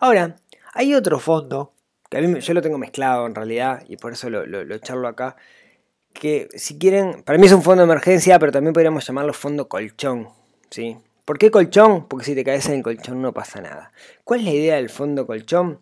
Ahora, 0.00 0.36
hay 0.74 0.94
otro 0.94 1.18
fondo, 1.18 1.72
que 2.10 2.18
a 2.18 2.20
mí 2.20 2.40
yo 2.40 2.54
lo 2.54 2.62
tengo 2.62 2.76
mezclado 2.76 3.26
en 3.26 3.34
realidad 3.34 3.84
y 3.88 3.96
por 3.96 4.12
eso 4.12 4.28
lo, 4.28 4.44
lo, 4.44 4.78
charlo 4.78 5.08
acá, 5.08 5.36
que 6.12 6.48
si 6.54 6.78
quieren, 6.78 7.22
para 7.22 7.38
mí 7.38 7.46
es 7.46 7.52
un 7.52 7.62
fondo 7.62 7.82
de 7.82 7.90
emergencia, 7.90 8.38
pero 8.38 8.52
también 8.52 8.72
podríamos 8.72 9.06
llamarlo 9.06 9.32
fondo 9.32 9.68
colchón, 9.68 10.28
¿sí? 10.70 10.98
¿Por 11.24 11.38
qué 11.38 11.52
colchón? 11.52 12.08
Porque 12.08 12.26
si 12.26 12.34
te 12.34 12.42
caes 12.42 12.66
en 12.66 12.74
el 12.74 12.82
colchón 12.82 13.22
no 13.22 13.32
pasa 13.32 13.60
nada. 13.60 13.92
¿Cuál 14.24 14.40
es 14.40 14.46
la 14.46 14.52
idea 14.52 14.76
del 14.76 14.90
fondo 14.90 15.26
colchón? 15.26 15.80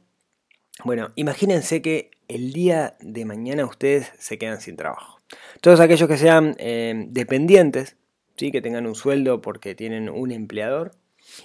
Bueno, 0.85 1.11
imagínense 1.15 1.81
que 1.81 2.11
el 2.29 2.53
día 2.53 2.97
de 3.01 3.25
mañana 3.25 3.65
ustedes 3.65 4.13
se 4.19 4.37
quedan 4.37 4.61
sin 4.61 4.77
trabajo. 4.77 5.18
Todos 5.61 5.81
aquellos 5.81 6.09
que 6.09 6.17
sean 6.17 6.55
eh, 6.59 7.07
dependientes, 7.09 7.97
¿sí? 8.37 8.51
que 8.51 8.63
tengan 8.63 8.87
un 8.87 8.95
sueldo 8.95 9.41
porque 9.41 9.75
tienen 9.75 10.09
un 10.09 10.33
empleador, 10.33 10.93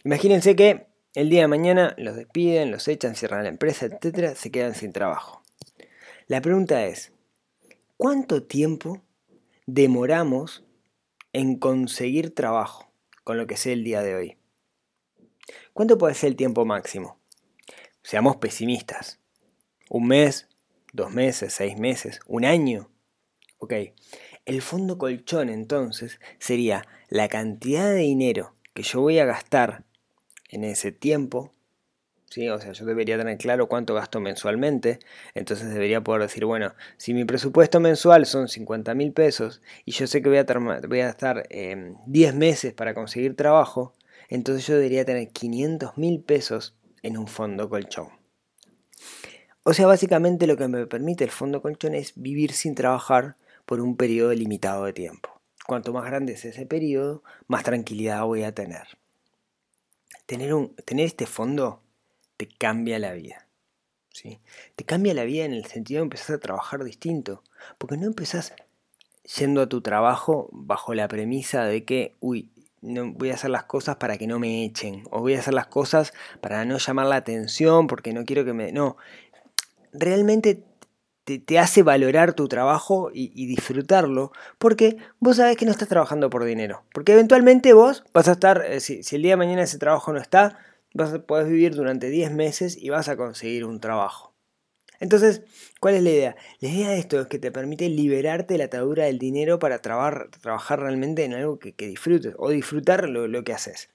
imagínense 0.04 0.56
que 0.56 0.88
el 1.16 1.30
día 1.30 1.42
de 1.42 1.48
mañana 1.48 1.96
los 1.98 2.16
despiden, 2.16 2.72
los 2.72 2.88
echan, 2.88 3.16
cierran 3.16 3.44
la 3.44 3.50
empresa, 3.50 3.86
etcétera, 3.86 4.36
se 4.36 4.52
quedan 4.52 4.76
sin 4.76 4.94
trabajo. 4.94 5.44
La 6.28 6.42
pregunta 6.42 6.86
es, 6.86 7.12
¿cuánto 7.98 8.44
tiempo 8.44 9.02
demoramos 9.66 10.64
en 11.34 11.58
conseguir 11.58 12.34
trabajo 12.34 12.92
con 13.24 13.38
lo 13.38 13.48
que 13.48 13.58
sea 13.58 13.74
el 13.74 13.84
día 13.84 14.02
de 14.02 14.16
hoy? 14.16 14.38
¿Cuánto 15.74 15.98
puede 15.98 16.16
ser 16.16 16.30
el 16.30 16.36
tiempo 16.36 16.66
máximo? 16.66 17.20
Seamos 18.02 18.38
pesimistas. 18.38 19.20
¿Un 19.90 20.08
mes? 20.08 20.48
dos 20.94 21.12
meses, 21.12 21.54
seis 21.54 21.78
meses, 21.78 22.20
un 22.28 22.46
año. 22.46 22.90
Ok, 23.64 23.72
el 24.46 24.62
fondo 24.62 24.98
colchón 24.98 25.48
entonces 25.48 26.20
sería 26.38 26.86
la 27.08 27.30
cantidad 27.30 27.90
de 27.90 28.00
dinero 28.00 28.56
que 28.74 28.84
yo 28.84 29.00
voy 29.00 29.20
a 29.20 29.26
gastar 29.26 29.86
en 30.50 30.66
ese 30.66 30.92
tiempo 30.92 31.54
o 32.52 32.60
sea, 32.60 32.74
yo 32.74 32.84
debería 32.84 33.18
tener 33.18 33.38
claro 33.38 33.70
cuánto 33.70 33.94
gasto 33.94 34.20
mensualmente, 34.20 35.00
entonces 35.34 35.70
debería 35.70 36.02
poder 36.02 36.24
decir, 36.24 36.44
bueno, 36.44 36.74
si 36.98 37.14
mi 37.14 37.24
presupuesto 37.24 37.80
mensual 37.80 38.26
son 38.26 38.50
50 38.50 38.94
mil 38.96 39.14
pesos 39.14 39.62
y 39.86 39.92
yo 39.92 40.08
sé 40.08 40.22
que 40.22 40.28
voy 40.28 40.40
a, 40.40 40.46
voy 40.86 41.00
a 41.00 41.10
estar 41.10 41.48
10 41.48 42.32
em, 42.32 42.38
meses 42.38 42.74
para 42.74 42.94
conseguir 42.94 43.38
trabajo, 43.38 43.94
entonces 44.28 44.68
yo 44.68 44.74
debería 44.76 45.06
tener 45.06 45.30
500 45.30 45.98
mil 45.98 46.20
pesos 46.20 46.76
en 47.02 47.18
un 47.18 47.28
fondo 47.28 47.70
colchón. 47.70 48.10
O 49.64 49.74
sea, 49.74 49.88
básicamente 49.88 50.48
lo 50.48 50.58
que 50.58 50.68
me 50.68 50.86
permite 50.86 51.24
el 51.24 51.32
fondo 51.32 51.62
colchón 51.62 51.96
es 51.96 52.12
vivir 52.18 52.52
sin 52.52 52.76
trabajar 52.76 53.38
por 53.66 53.82
un 53.82 53.96
periodo 53.96 54.34
limitado 54.34 54.86
de 54.86 54.94
tiempo. 54.94 55.42
Cuanto 55.66 55.94
más 55.94 56.06
grande 56.06 56.34
es 56.34 56.46
ese 56.46 56.66
periodo, 56.66 57.24
más 57.48 57.64
tranquilidad 57.64 58.24
voy 58.26 58.44
a 58.44 58.54
tener. 58.54 58.88
Tener, 60.26 60.54
un, 60.54 60.76
tener 60.76 61.06
este 61.06 61.26
fondo 61.26 61.82
te 62.38 62.48
cambia 62.48 63.00
la 63.00 63.14
vida. 63.14 63.48
¿sí? 64.10 64.40
Te 64.76 64.84
cambia 64.84 65.14
la 65.14 65.24
vida 65.24 65.46
en 65.46 65.54
el 65.54 65.66
sentido 65.66 66.00
de 66.00 66.04
empezar 66.04 66.36
a 66.36 66.40
trabajar 66.40 66.84
distinto. 66.84 67.44
Porque 67.78 67.98
no 67.98 68.08
empezás 68.08 68.54
yendo 69.38 69.62
a 69.62 69.70
tu 69.70 69.82
trabajo 69.82 70.50
bajo 70.52 70.94
la 70.94 71.08
premisa 71.08 71.66
de 71.66 71.86
que, 71.86 72.16
uy, 72.20 72.52
no, 72.82 73.14
voy 73.14 73.32
a 73.32 73.36
hacer 73.36 73.50
las 73.50 73.64
cosas 73.64 73.96
para 73.96 74.18
que 74.18 74.28
no 74.28 74.40
me 74.40 74.66
echen. 74.66 75.04
O 75.12 75.22
voy 75.22 75.36
a 75.36 75.40
hacer 75.40 75.54
las 75.54 75.68
cosas 75.68 76.14
para 76.42 76.66
no 76.66 76.78
llamar 76.78 77.08
la 77.08 77.16
atención 77.16 77.88
porque 77.88 78.12
no 78.12 78.26
quiero 78.26 78.44
que 78.44 78.54
me... 78.54 78.74
No, 78.74 78.98
realmente 79.94 80.62
te, 81.24 81.60
hace 81.60 81.84
valorar 81.84 82.34
tu 82.34 82.48
trabajo 82.48 83.10
y, 83.14 83.46
disfrutarlo, 83.46 84.32
porque 84.58 84.98
vos 85.20 85.38
sabés 85.38 85.58
que 85.58 85.66
no 85.66 85.72
estás 85.72 85.88
trabajando 85.88 86.30
por 86.30 86.44
dinero, 86.44 86.84
porque 86.94 87.14
eventualmente 87.14 87.74
vos 87.74 88.04
vas 88.14 88.28
a 88.28 88.34
estar, 88.34 88.66
eh, 88.66 88.80
si, 88.80 89.02
el 89.12 89.22
día 89.22 89.34
de 89.34 89.38
mañana 89.38 89.64
ese 89.64 89.78
trabajo 89.78 90.12
no 90.12 90.20
está, 90.20 90.58
vas 90.94 91.14
a 91.14 91.44
vivir 91.44 91.76
durante 91.76 92.10
10 92.10 92.32
meses 92.34 92.78
y 92.78 92.90
vas 92.90 93.08
a 93.08 93.18
conseguir 93.18 93.66
un 93.66 93.80
trabajo. 93.80 94.34
Entonces, 95.00 95.42
¿cuál 95.80 95.96
es 95.96 96.04
la 96.04 96.10
idea? 96.12 96.36
La 96.60 96.70
idea 96.70 96.90
de 96.92 97.00
esto 97.00 97.20
es 97.20 97.28
que 97.28 97.40
te 97.40 97.52
permite 97.52 97.90
liberarte 97.90 98.54
de 98.54 98.60
la 98.60 98.66
atadura 98.66 99.06
del 99.06 99.20
dinero 99.20 99.60
para 99.60 99.80
trabajar 99.80 100.80
realmente 100.80 101.26
en 101.26 101.34
algo 101.34 101.60
que, 101.60 101.74
disfrutes 101.78 102.36
o 102.38 102.50
disfrutar 102.50 103.10
lo, 103.10 103.44
que 103.44 103.54
haces. 103.54 103.90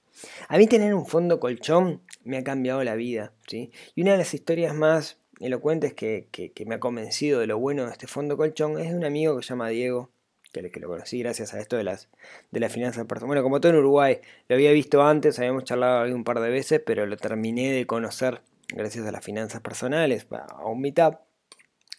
A 0.49 0.57
mí 0.57 0.67
tener 0.67 0.93
un 0.93 1.05
fondo 1.05 1.39
colchón 1.39 2.01
me 2.23 2.37
ha 2.37 2.43
cambiado 2.43 2.83
la 2.83 2.95
vida. 2.95 3.33
¿sí? 3.47 3.71
Y 3.95 4.03
una 4.03 4.11
de 4.11 4.17
las 4.19 4.33
historias 4.33 4.75
más 4.75 5.18
elocuentes 5.39 5.93
que, 5.93 6.27
que, 6.31 6.65
me 6.65 6.75
ha 6.75 6.79
convencido 6.79 7.39
de 7.39 7.47
lo 7.47 7.57
bueno 7.57 7.85
de 7.85 7.91
este 7.91 8.07
fondo 8.07 8.37
colchón 8.37 8.79
es 8.79 8.89
de 8.89 8.95
un 8.95 9.05
amigo 9.05 9.37
que 9.37 9.43
se 9.43 9.49
llama 9.49 9.69
Diego, 9.69 10.11
que, 10.51 10.69
que 10.71 10.79
lo 10.79 10.87
conocí 10.87 11.19
gracias 11.19 11.53
a 11.53 11.59
esto 11.59 11.77
de 11.77 11.83
las, 11.83 12.09
de 12.51 12.59
las 12.59 12.71
finanzas 12.71 13.05
personales. 13.05 13.27
Bueno, 13.27 13.43
como 13.43 13.61
todo 13.61 13.71
en 13.71 13.79
Uruguay, 13.79 14.19
lo 14.47 14.55
había 14.55 14.71
visto 14.71 15.01
antes, 15.01 15.39
habíamos 15.39 15.63
charlado 15.63 16.13
un 16.13 16.23
par 16.23 16.39
de 16.39 16.49
veces, 16.49 16.81
pero 16.85 17.05
lo 17.05 17.17
terminé 17.17 17.71
de 17.71 17.85
conocer 17.85 18.41
gracias 18.73 19.05
a 19.05 19.11
las 19.11 19.23
finanzas 19.23 19.61
personales, 19.61 20.27
a 20.31 20.65
un 20.65 20.81
meetup. 20.81 21.15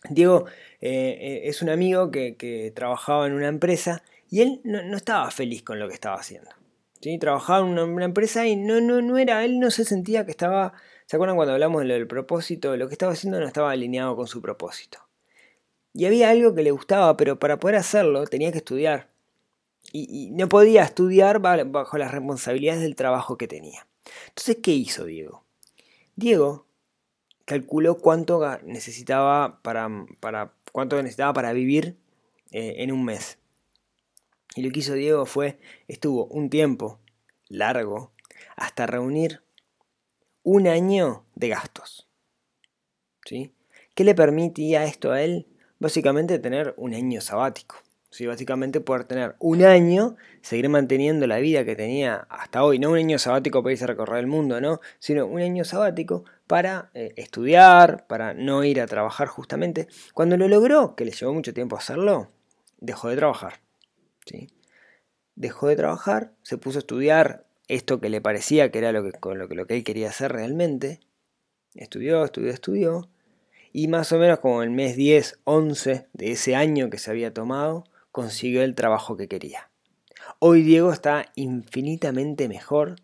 Diego 0.08 0.46
eh, 0.80 1.18
eh, 1.20 1.40
es 1.44 1.60
un 1.62 1.68
amigo 1.68 2.10
que, 2.10 2.72
trabajaba 2.74 3.26
en 3.26 3.34
una 3.34 3.48
empresa 3.48 4.02
y 4.30 4.40
él 4.40 4.60
no, 4.64 4.96
estaba 4.96 5.30
feliz 5.30 5.62
con 5.62 5.78
lo 5.78 5.88
que 5.88 5.94
estaba 5.94 6.16
haciendo. 6.16 6.50
¿sí? 7.00 7.18
Trabajaba 7.18 7.66
en 7.66 7.78
una, 7.78 8.04
empresa 8.04 8.46
y 8.46 8.56
no, 8.56 8.80
no, 8.80 9.02
no 9.02 9.18
era, 9.18 9.44
él 9.44 9.58
no 9.58 9.70
se 9.70 9.84
sentía 9.84 10.24
que 10.24 10.30
estaba, 10.30 10.72
¿se 11.10 11.16
acuerdan 11.16 11.34
cuando 11.34 11.54
hablamos 11.54 11.82
del 11.82 12.06
propósito? 12.06 12.76
Lo 12.76 12.86
que 12.86 12.94
estaba 12.94 13.14
haciendo 13.14 13.40
no 13.40 13.46
estaba 13.48 13.72
alineado 13.72 14.14
con 14.14 14.28
su 14.28 14.40
propósito. 14.40 15.00
Y 15.92 16.04
había 16.04 16.30
algo 16.30 16.54
que 16.54 16.62
le 16.62 16.70
gustaba, 16.70 17.16
pero 17.16 17.36
para 17.36 17.58
poder 17.58 17.74
hacerlo 17.74 18.24
tenía 18.28 18.52
que 18.52 18.58
estudiar. 18.58 19.08
Y, 19.92 20.30
no 20.30 20.48
podía 20.48 20.84
estudiar 20.84 21.40
bajo 21.40 21.98
las 21.98 22.12
responsabilidades 22.12 22.82
del 22.82 22.94
trabajo 22.94 23.36
que 23.36 23.48
tenía. 23.48 23.88
Entonces, 24.28 24.58
¿qué 24.62 24.70
hizo 24.70 25.04
Diego? 25.04 25.42
Diego 26.14 26.68
calculó 27.44 27.98
cuánto 27.98 28.40
necesitaba 28.62 29.60
para, 29.62 29.90
para, 30.20 30.54
cuánto 30.70 30.94
necesitaba 31.02 31.32
para 31.32 31.52
vivir 31.52 31.96
eh, 32.52 32.76
en 32.78 32.92
un 32.92 33.04
mes. 33.04 33.38
Y 34.54 34.62
lo 34.62 34.70
que 34.70 34.78
hizo 34.78 34.94
Diego 34.94 35.26
fue, 35.26 35.58
estuvo 35.88 36.26
un 36.26 36.50
tiempo 36.50 37.00
largo 37.48 38.12
hasta 38.54 38.86
reunir 38.86 39.42
un 40.42 40.66
año 40.66 41.24
de 41.34 41.48
gastos. 41.48 42.08
¿Sí? 43.24 43.54
¿Qué 43.94 44.04
le 44.04 44.14
permitía 44.14 44.84
esto 44.84 45.12
a 45.12 45.22
él? 45.22 45.46
básicamente 45.80 46.38
tener 46.38 46.74
un 46.76 46.94
año 46.94 47.20
sabático. 47.20 47.76
¿sí? 48.10 48.26
Básicamente 48.26 48.80
poder 48.80 49.04
tener 49.04 49.34
un 49.40 49.64
año, 49.64 50.16
seguir 50.42 50.68
manteniendo 50.68 51.26
la 51.26 51.38
vida 51.38 51.64
que 51.64 51.74
tenía 51.74 52.26
hasta 52.28 52.62
hoy, 52.62 52.78
no 52.78 52.90
un 52.90 52.98
año 52.98 53.18
sabático 53.18 53.62
para 53.62 53.72
irse 53.72 53.84
a 53.84 53.88
recorrer 53.88 54.20
el 54.20 54.26
mundo, 54.28 54.60
¿no? 54.60 54.80
sino 55.00 55.26
un 55.26 55.40
año 55.40 55.64
sabático 55.64 56.24
para 56.46 56.90
eh, 56.94 57.14
estudiar, 57.16 58.06
para 58.06 58.34
no 58.34 58.62
ir 58.62 58.80
a 58.80 58.86
trabajar 58.86 59.26
justamente. 59.26 59.88
Cuando 60.14 60.36
lo 60.36 60.46
logró, 60.46 60.94
que 60.94 61.04
le 61.04 61.12
llevó 61.12 61.32
mucho 61.32 61.52
tiempo 61.52 61.76
hacerlo, 61.76 62.28
dejó 62.78 63.08
de 63.08 63.16
trabajar. 63.16 63.60
¿sí? 64.26 64.48
Dejó 65.34 65.68
de 65.68 65.76
trabajar, 65.76 66.34
se 66.42 66.58
puso 66.58 66.78
a 66.78 66.80
estudiar 66.80 67.46
esto 67.74 68.00
que 68.00 68.08
le 68.08 68.20
parecía 68.20 68.70
que 68.70 68.78
era 68.78 68.92
lo 68.92 69.02
que, 69.02 69.12
lo 69.34 69.48
que, 69.48 69.54
lo 69.54 69.66
que 69.66 69.76
él 69.76 69.84
quería 69.84 70.08
hacer 70.08 70.32
realmente. 70.32 71.00
Estudió, 71.74 72.24
estudió, 72.24 72.50
estudió 72.50 73.08
y 73.72 73.88
más 73.88 74.12
o 74.12 74.18
menos 74.18 74.40
como 74.40 74.62
el 74.62 74.70
mes 74.70 74.96
10, 74.96 75.40
11 75.44 76.08
de 76.12 76.32
ese 76.32 76.56
año 76.56 76.90
que 76.90 76.98
se 76.98 77.10
había 77.10 77.32
tomado, 77.32 77.84
consiguió 78.10 78.62
el 78.62 78.74
trabajo 78.74 79.16
que 79.16 79.28
quería. 79.28 79.70
Hoy 80.38 80.62
Diego 80.62 80.92
está 80.92 81.26
infinitamente 81.34 82.48
mejor 82.48 82.96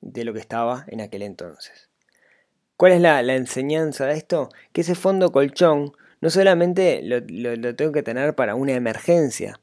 de 0.00 0.24
lo 0.24 0.32
que 0.32 0.40
estaba 0.40 0.84
en 0.88 1.00
aquel 1.00 1.22
entonces. 1.22 1.88
¿Cuál 2.76 2.92
es 2.92 3.00
la, 3.00 3.20
enseñanza 3.34 4.06
de 4.06 4.14
esto? 4.14 4.48
Que 4.72 4.80
ese 4.80 4.96
fondo 4.96 5.30
colchón 5.30 5.92
no 6.20 6.30
solamente 6.30 7.00
lo, 7.02 7.76
tengo 7.76 7.92
que 7.92 8.02
tener 8.02 8.34
para 8.34 8.54
una 8.54 8.72
emergencia, 8.72 9.60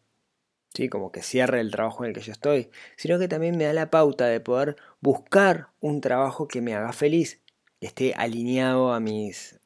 ¿sí? 0.73 0.89
como 0.89 1.11
que 1.11 1.21
cierre 1.21 1.61
el 1.61 1.71
trabajo 1.71 2.03
en 2.03 2.09
el 2.09 2.15
que 2.15 2.21
yo 2.21 2.31
estoy, 2.31 2.69
sino 2.95 3.19
que 3.19 3.27
también 3.27 3.57
me 3.57 3.65
da 3.65 3.73
la 3.73 3.89
pauta 3.89 4.27
de 4.27 4.39
poder 4.39 4.75
buscar 5.01 5.69
un 5.79 6.01
trabajo 6.01 6.47
que 6.47 6.61
me 6.61 6.75
haga 6.75 6.93
feliz, 6.93 7.41
que 7.79 7.87
esté 7.87 8.13
alineado 8.15 8.93
a 8.93 8.99
mis, 8.99 9.59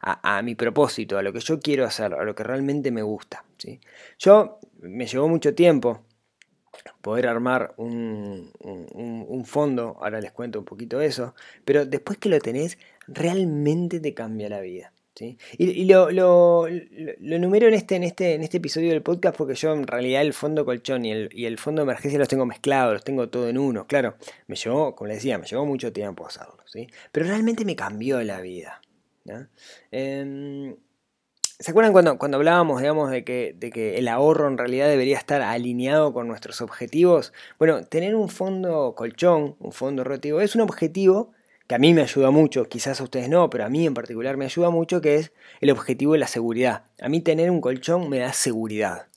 a, 0.00 0.42
mi 0.42 0.54
propósito, 0.54 1.18
a 1.18 1.22
lo 1.22 1.32
que 1.32 1.40
yo 1.40 1.60
quiero 1.60 1.84
hacer, 1.84 2.14
a 2.14 2.24
lo 2.24 2.34
que 2.34 2.44
realmente 2.44 2.90
me 2.90 3.02
gusta. 3.02 3.44
¿sí? 3.58 3.80
Yo 4.18 4.58
me 4.80 5.06
llevó 5.06 5.28
mucho 5.28 5.54
tiempo 5.54 6.04
poder 7.00 7.26
armar 7.26 7.74
un, 7.76 8.50
fondo, 9.44 9.96
ahora 10.00 10.20
les 10.20 10.32
cuento 10.32 10.58
un 10.58 10.64
poquito 10.64 11.00
eso, 11.00 11.34
pero 11.64 11.86
después 11.86 12.18
que 12.18 12.28
lo 12.28 12.38
tenés, 12.40 12.78
realmente 13.06 14.00
te 14.00 14.14
cambia 14.14 14.48
la 14.48 14.60
vida. 14.60 14.92
¿Sí? 15.14 15.38
Y, 15.58 15.84
lo, 15.84 16.10
lo, 16.10 16.68
numero 17.20 17.68
en 17.68 17.74
este, 17.74 17.96
en, 17.96 18.02
este, 18.02 18.34
en 18.34 18.42
este 18.42 18.58
episodio 18.58 18.90
del 18.90 19.02
podcast 19.02 19.36
porque 19.36 19.54
yo 19.54 19.72
en 19.72 19.86
realidad 19.86 20.22
el 20.22 20.32
fondo 20.32 20.64
colchón 20.64 21.04
y 21.04 21.12
el, 21.12 21.28
y 21.32 21.46
el 21.46 21.58
fondo 21.58 21.82
de 21.82 21.84
emergencia 21.84 22.18
los 22.18 22.28
tengo 22.28 22.46
mezclados, 22.46 22.94
los 22.94 23.04
tengo 23.04 23.28
todo 23.28 23.48
en 23.48 23.58
uno. 23.58 23.86
Claro, 23.86 24.16
me 24.46 24.56
llevó, 24.56 24.94
como 24.94 25.08
les 25.08 25.18
decía, 25.18 25.38
me 25.38 25.46
llevó 25.46 25.66
mucho 25.66 25.92
tiempo 25.92 26.26
hacerlo, 26.26 26.58
¿sí? 26.66 26.88
pero 27.12 27.26
realmente 27.26 27.64
me 27.64 27.76
cambió 27.76 28.22
la 28.22 28.40
vida. 28.40 28.80
Em, 29.90 30.76
¿Se 31.58 31.70
acuerdan 31.70 31.92
cuando, 31.92 32.18
cuando 32.18 32.36
hablábamos, 32.36 32.80
digamos, 32.80 33.10
de 33.10 33.24
que, 33.24 33.54
de 33.56 33.70
que 33.70 33.96
el 33.96 34.08
ahorro 34.08 34.48
en 34.48 34.58
realidad 34.58 34.88
debería 34.88 35.16
estar 35.16 35.40
alineado 35.40 36.12
con 36.12 36.26
nuestros 36.26 36.60
objetivos? 36.60 37.32
Bueno, 37.58 37.84
tener 37.84 38.16
un 38.16 38.28
fondo 38.28 38.94
colchón, 38.96 39.56
un 39.60 39.72
fondo 39.72 40.02
rotativo, 40.04 40.40
es 40.40 40.56
un 40.56 40.62
objetivo 40.62 41.32
que 41.66 41.74
a 41.74 41.78
mí 41.78 41.94
me 41.94 42.02
ayuda 42.02 42.30
mucho, 42.30 42.64
quizás 42.68 43.00
a 43.00 43.04
ustedes 43.04 43.28
no, 43.28 43.48
pero 43.50 43.64
a 43.64 43.68
mí 43.68 43.86
en 43.86 43.94
particular 43.94 44.36
me 44.36 44.44
ayuda 44.44 44.70
mucho, 44.70 45.00
que 45.00 45.16
es 45.16 45.32
el 45.60 45.70
objetivo 45.70 46.12
de 46.12 46.18
la 46.18 46.26
seguridad. 46.26 46.84
A 47.00 47.08
mí 47.08 47.20
tener 47.20 47.50
un 47.50 47.60
colchón 47.60 48.08
me 48.08 48.18
da 48.18 48.32
seguridad. 48.32 49.08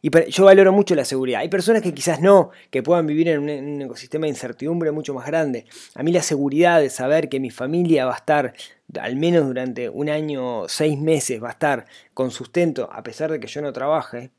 Y 0.00 0.10
yo 0.30 0.44
valoro 0.44 0.72
mucho 0.72 0.94
la 0.94 1.04
seguridad. 1.04 1.40
Hay 1.40 1.48
personas 1.48 1.82
que 1.82 1.92
quizás 1.92 2.20
no, 2.20 2.50
que 2.70 2.82
puedan 2.82 3.06
vivir 3.06 3.28
en 3.28 3.40
un, 3.40 3.82
ecosistema 3.82 4.26
de 4.26 4.30
incertidumbre 4.30 4.92
mucho 4.92 5.12
más 5.14 5.26
grande. 5.26 5.66
A 5.94 6.02
mí 6.02 6.12
la 6.12 6.22
seguridad 6.22 6.80
de 6.80 6.90
saber 6.90 7.28
que 7.28 7.40
mi 7.40 7.50
familia 7.50 8.06
va 8.06 8.12
a 8.12 8.18
estar, 8.18 8.54
al 9.00 9.16
menos 9.16 9.46
durante 9.46 9.88
un 9.88 10.08
año, 10.08 10.68
seis 10.68 10.98
meses, 10.98 11.42
va 11.42 11.48
a 11.48 11.52
estar 11.52 11.86
con 12.14 12.30
sustento, 12.30 12.88
a 12.92 13.02
pesar 13.02 13.30
de 13.32 13.40
que 13.40 13.48
yo 13.48 13.60
no 13.60 13.72
trabaje, 13.72 14.30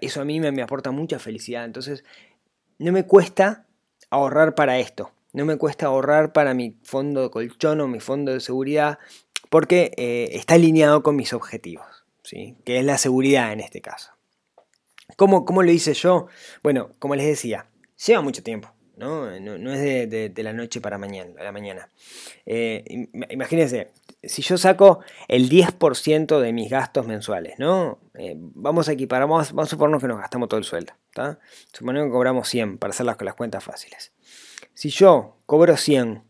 eso 0.00 0.20
a 0.20 0.24
mí 0.24 0.40
me, 0.40 0.62
aporta 0.62 0.90
mucha 0.90 1.18
felicidad. 1.18 1.64
Entonces, 1.64 2.04
no 2.78 2.92
me 2.92 3.06
cuesta 3.06 3.66
ahorrar 4.10 4.54
para 4.54 4.78
esto. 4.78 5.12
No 5.36 5.44
me 5.44 5.58
cuesta 5.58 5.84
ahorrar 5.84 6.32
para 6.32 6.54
mi 6.54 6.78
fondo 6.82 7.20
de 7.20 7.28
colchón 7.28 7.82
o 7.82 7.88
mi 7.88 8.00
fondo 8.00 8.32
de 8.32 8.40
seguridad, 8.40 8.98
porque 9.50 9.92
eh, 9.98 10.30
está 10.32 10.54
alineado 10.54 11.02
con 11.02 11.14
mis 11.14 11.34
objetivos, 11.34 12.06
¿sí? 12.22 12.56
que 12.64 12.78
es 12.78 12.84
la 12.86 12.96
seguridad 12.96 13.52
en 13.52 13.60
este 13.60 13.82
caso. 13.82 14.12
¿Cómo, 15.16 15.62
lo 15.62 15.70
hice 15.70 15.92
yo? 15.92 16.28
Bueno, 16.62 16.88
como 16.98 17.16
les 17.16 17.26
decía, 17.26 17.66
lleva 18.06 18.22
mucho 18.22 18.42
tiempo. 18.42 18.72
No, 18.96 19.38
no, 19.38 19.74
es 19.74 20.08
de, 20.08 20.32
la 20.42 20.54
noche 20.54 20.80
para 20.80 20.96
mañana, 20.96 21.30
la 21.36 21.52
mañana. 21.52 21.90
Eh, 22.46 23.06
imagínense, 23.28 23.92
si 24.22 24.40
yo 24.40 24.56
saco 24.56 25.00
el 25.28 25.50
10% 25.50 26.40
de 26.40 26.52
mis 26.54 26.70
gastos 26.70 27.06
mensuales, 27.06 27.58
¿no? 27.58 27.98
Eh, 28.14 28.36
vamos 28.38 28.88
a 28.88 28.92
equipar, 28.92 29.20
vamos, 29.20 29.52
a 29.54 29.66
suponernos 29.66 30.00
que 30.00 30.08
nos 30.08 30.18
gastamos 30.18 30.48
todo 30.48 30.56
el 30.56 30.64
sueldo, 30.64 30.94
¿está? 31.10 31.38
Suponemos 31.74 32.08
que 32.08 32.12
cobramos 32.12 32.48
100 32.48 32.78
para 32.78 32.92
hacer 32.92 33.04
las, 33.04 33.20
las 33.20 33.34
cuentas 33.34 33.62
fáciles. 33.62 34.12
Si 34.76 34.90
yo 34.90 35.38
cobro 35.46 35.78
100, 35.78 36.22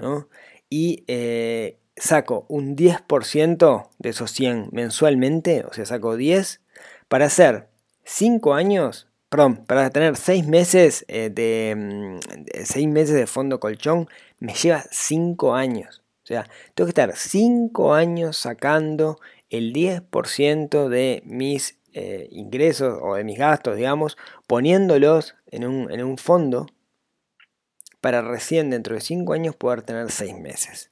¿no? 0.00 0.28
Y 0.68 1.04
eh, 1.06 1.78
saco 1.94 2.44
un 2.48 2.74
10% 2.74 3.88
de 4.00 4.08
esos 4.08 4.32
100 4.32 4.70
mensualmente, 4.72 5.64
o 5.64 5.72
sea, 5.72 5.86
saco 5.86 6.16
10, 6.16 6.60
para 7.06 7.26
hacer 7.26 7.68
5 8.02 8.54
años, 8.54 9.06
perdón, 9.28 9.64
para 9.64 9.90
tener 9.90 10.16
6 10.16 10.44
meses, 10.48 11.04
eh, 11.06 11.30
de, 11.32 12.18
6 12.64 12.84
mm, 12.84 12.90
meses 12.90 13.14
de 13.14 13.28
fondo 13.28 13.60
colchón, 13.60 14.08
me 14.40 14.54
lleva 14.54 14.82
5 14.90 15.54
años. 15.54 16.02
O 16.24 16.26
sea, 16.26 16.48
tengo 16.74 16.86
que 16.86 17.00
estar 17.00 17.14
5 17.14 17.94
años 17.94 18.36
sacando 18.36 19.20
el 19.50 19.72
10% 19.72 20.88
de 20.88 21.22
mis 21.26 21.78
eh, 21.92 22.26
ingresos 22.32 22.98
o 23.00 23.14
de 23.14 23.22
mis 23.22 23.38
gastos, 23.38 23.76
digamos, 23.76 24.16
poniéndolos 24.48 25.36
en 25.46 25.64
un, 25.64 25.92
en 25.92 26.02
un 26.02 26.18
fondo 26.18 26.66
para 28.04 28.20
recién 28.20 28.68
dentro 28.68 28.94
de 28.94 29.00
5 29.00 29.32
años 29.32 29.56
poder 29.56 29.80
tener 29.80 30.10
6 30.10 30.38
meses. 30.38 30.90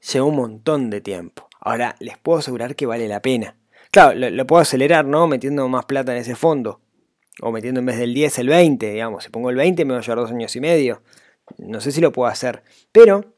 Lleva 0.00 0.24
un 0.24 0.36
montón 0.36 0.88
de 0.88 1.02
tiempo. 1.02 1.46
Ahora, 1.60 1.94
les 2.00 2.16
puedo 2.16 2.38
asegurar 2.38 2.74
que 2.74 2.86
vale 2.86 3.06
la 3.06 3.20
pena. 3.20 3.58
Claro, 3.90 4.18
lo, 4.30 4.46
puedo 4.46 4.62
acelerar, 4.62 5.04
¿no? 5.04 5.26
Metiendo 5.26 5.68
más 5.68 5.84
plata 5.84 6.12
en 6.12 6.22
ese 6.22 6.34
fondo. 6.34 6.80
O 7.42 7.52
metiendo 7.52 7.80
en 7.80 7.86
vez 7.86 7.98
del 7.98 8.14
10 8.14 8.38
el 8.38 8.48
20, 8.48 8.92
digamos. 8.92 9.24
Si 9.24 9.28
pongo 9.28 9.50
el 9.50 9.56
20 9.56 9.84
me 9.84 9.92
va 9.92 9.98
a 9.98 10.02
llevar 10.02 10.20
2 10.20 10.30
años 10.30 10.56
y 10.56 10.60
medio. 10.60 11.02
No 11.58 11.82
sé 11.82 11.92
si 11.92 12.00
lo 12.00 12.12
puedo 12.12 12.30
hacer. 12.30 12.62
Pero 12.92 13.34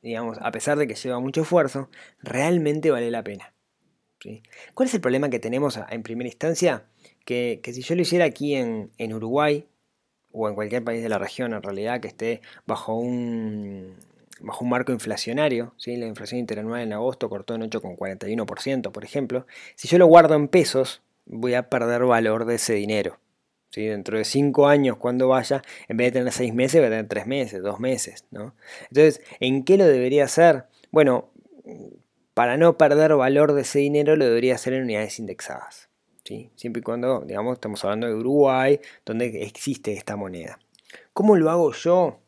digamos, 0.00 0.38
a 0.40 0.52
pesar 0.52 0.78
de 0.78 0.86
que 0.86 0.94
lleva 0.94 1.18
mucho 1.18 1.42
esfuerzo, 1.42 1.90
realmente 2.22 2.92
vale 2.92 3.10
la 3.10 3.24
pena. 3.24 3.52
¿Cuál 4.74 4.88
es 4.88 4.94
el 4.94 5.00
problema 5.00 5.30
que 5.30 5.40
tenemos 5.40 5.80
en 5.90 6.04
primera 6.04 6.28
instancia? 6.28 6.84
Que, 7.24 7.60
si 7.64 7.82
yo 7.82 7.96
lo 7.96 8.02
hiciera 8.02 8.24
aquí 8.24 8.54
en, 8.54 9.12
Uruguay, 9.12 9.66
o 10.32 10.48
en 10.48 10.54
cualquier 10.54 10.84
país 10.84 11.02
de 11.02 11.08
la 11.08 11.18
región 11.18 11.52
en 11.54 11.62
realidad 11.62 12.00
que 12.00 12.08
esté 12.08 12.40
bajo 12.66 12.94
un, 12.94 13.96
bajo 14.40 14.64
un 14.64 14.70
marco 14.70 14.92
inflacionario, 14.92 15.74
¿sí? 15.76 15.96
la 15.96 16.06
inflación 16.06 16.40
interanual 16.40 16.82
en 16.82 16.92
agosto 16.92 17.28
cortó 17.28 17.54
en 17.54 17.62
8,41%, 17.62 18.92
por 18.92 19.04
ejemplo, 19.04 19.46
si 19.74 19.88
yo 19.88 19.98
lo 19.98 20.06
guardo 20.06 20.34
en 20.34 20.48
pesos, 20.48 21.02
voy 21.26 21.54
a 21.54 21.68
perder 21.68 22.04
valor 22.04 22.44
de 22.44 22.56
ese 22.56 22.74
dinero. 22.74 23.18
Dentro 23.74 24.18
de 24.18 24.24
cinco 24.24 24.66
años, 24.66 24.96
cuando 24.96 25.28
vaya, 25.28 25.62
en 25.86 25.96
vez 25.96 26.08
de 26.08 26.18
tener 26.18 26.32
seis 26.32 26.52
meses, 26.52 26.82
va 26.82 26.86
a 26.86 26.90
tener 26.90 27.06
tres 27.06 27.28
meses, 27.28 27.62
dos 27.62 27.78
meses, 27.78 28.24
¿no? 28.32 28.56
Entonces, 28.88 29.20
¿en 29.38 29.62
qué 29.62 29.76
lo 29.76 29.86
debería 29.86 30.24
hacer? 30.24 30.64
Bueno, 30.90 31.30
para 32.34 32.56
no 32.56 32.76
perder 32.76 33.14
valor 33.14 33.52
de 33.52 33.62
ese 33.62 33.78
dinero, 33.78 34.16
lo 34.16 34.24
debería 34.24 34.56
hacer 34.56 34.72
en 34.72 34.82
unidades 34.82 35.20
indexadas. 35.20 35.89
¿Sí? 36.30 36.50
Siempre 36.54 36.78
y 36.78 36.82
cuando, 36.84 37.22
digamos, 37.26 37.54
estamos 37.54 37.84
hablando 37.84 38.06
de 38.06 38.14
Uruguay, 38.14 38.80
donde 39.04 39.42
existe 39.42 39.92
esta 39.94 40.14
moneda. 40.14 40.60
¿Cómo 41.12 41.36
lo 41.36 41.50
hago 41.50 41.72
yo? 41.72 42.20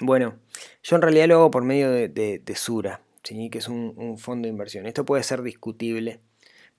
Bueno, 0.00 0.38
yo 0.82 0.96
en 0.96 1.02
realidad 1.02 1.28
lo 1.28 1.34
hago 1.34 1.50
por 1.50 1.62
medio 1.62 1.90
de, 1.90 2.54
Sura, 2.54 3.02
¿sí? 3.22 3.50
que 3.50 3.58
es 3.58 3.68
un 3.68 4.16
fondo 4.18 4.46
de 4.46 4.50
inversión. 4.50 4.86
Esto 4.86 5.04
puede 5.04 5.22
ser 5.22 5.42
discutible 5.42 6.20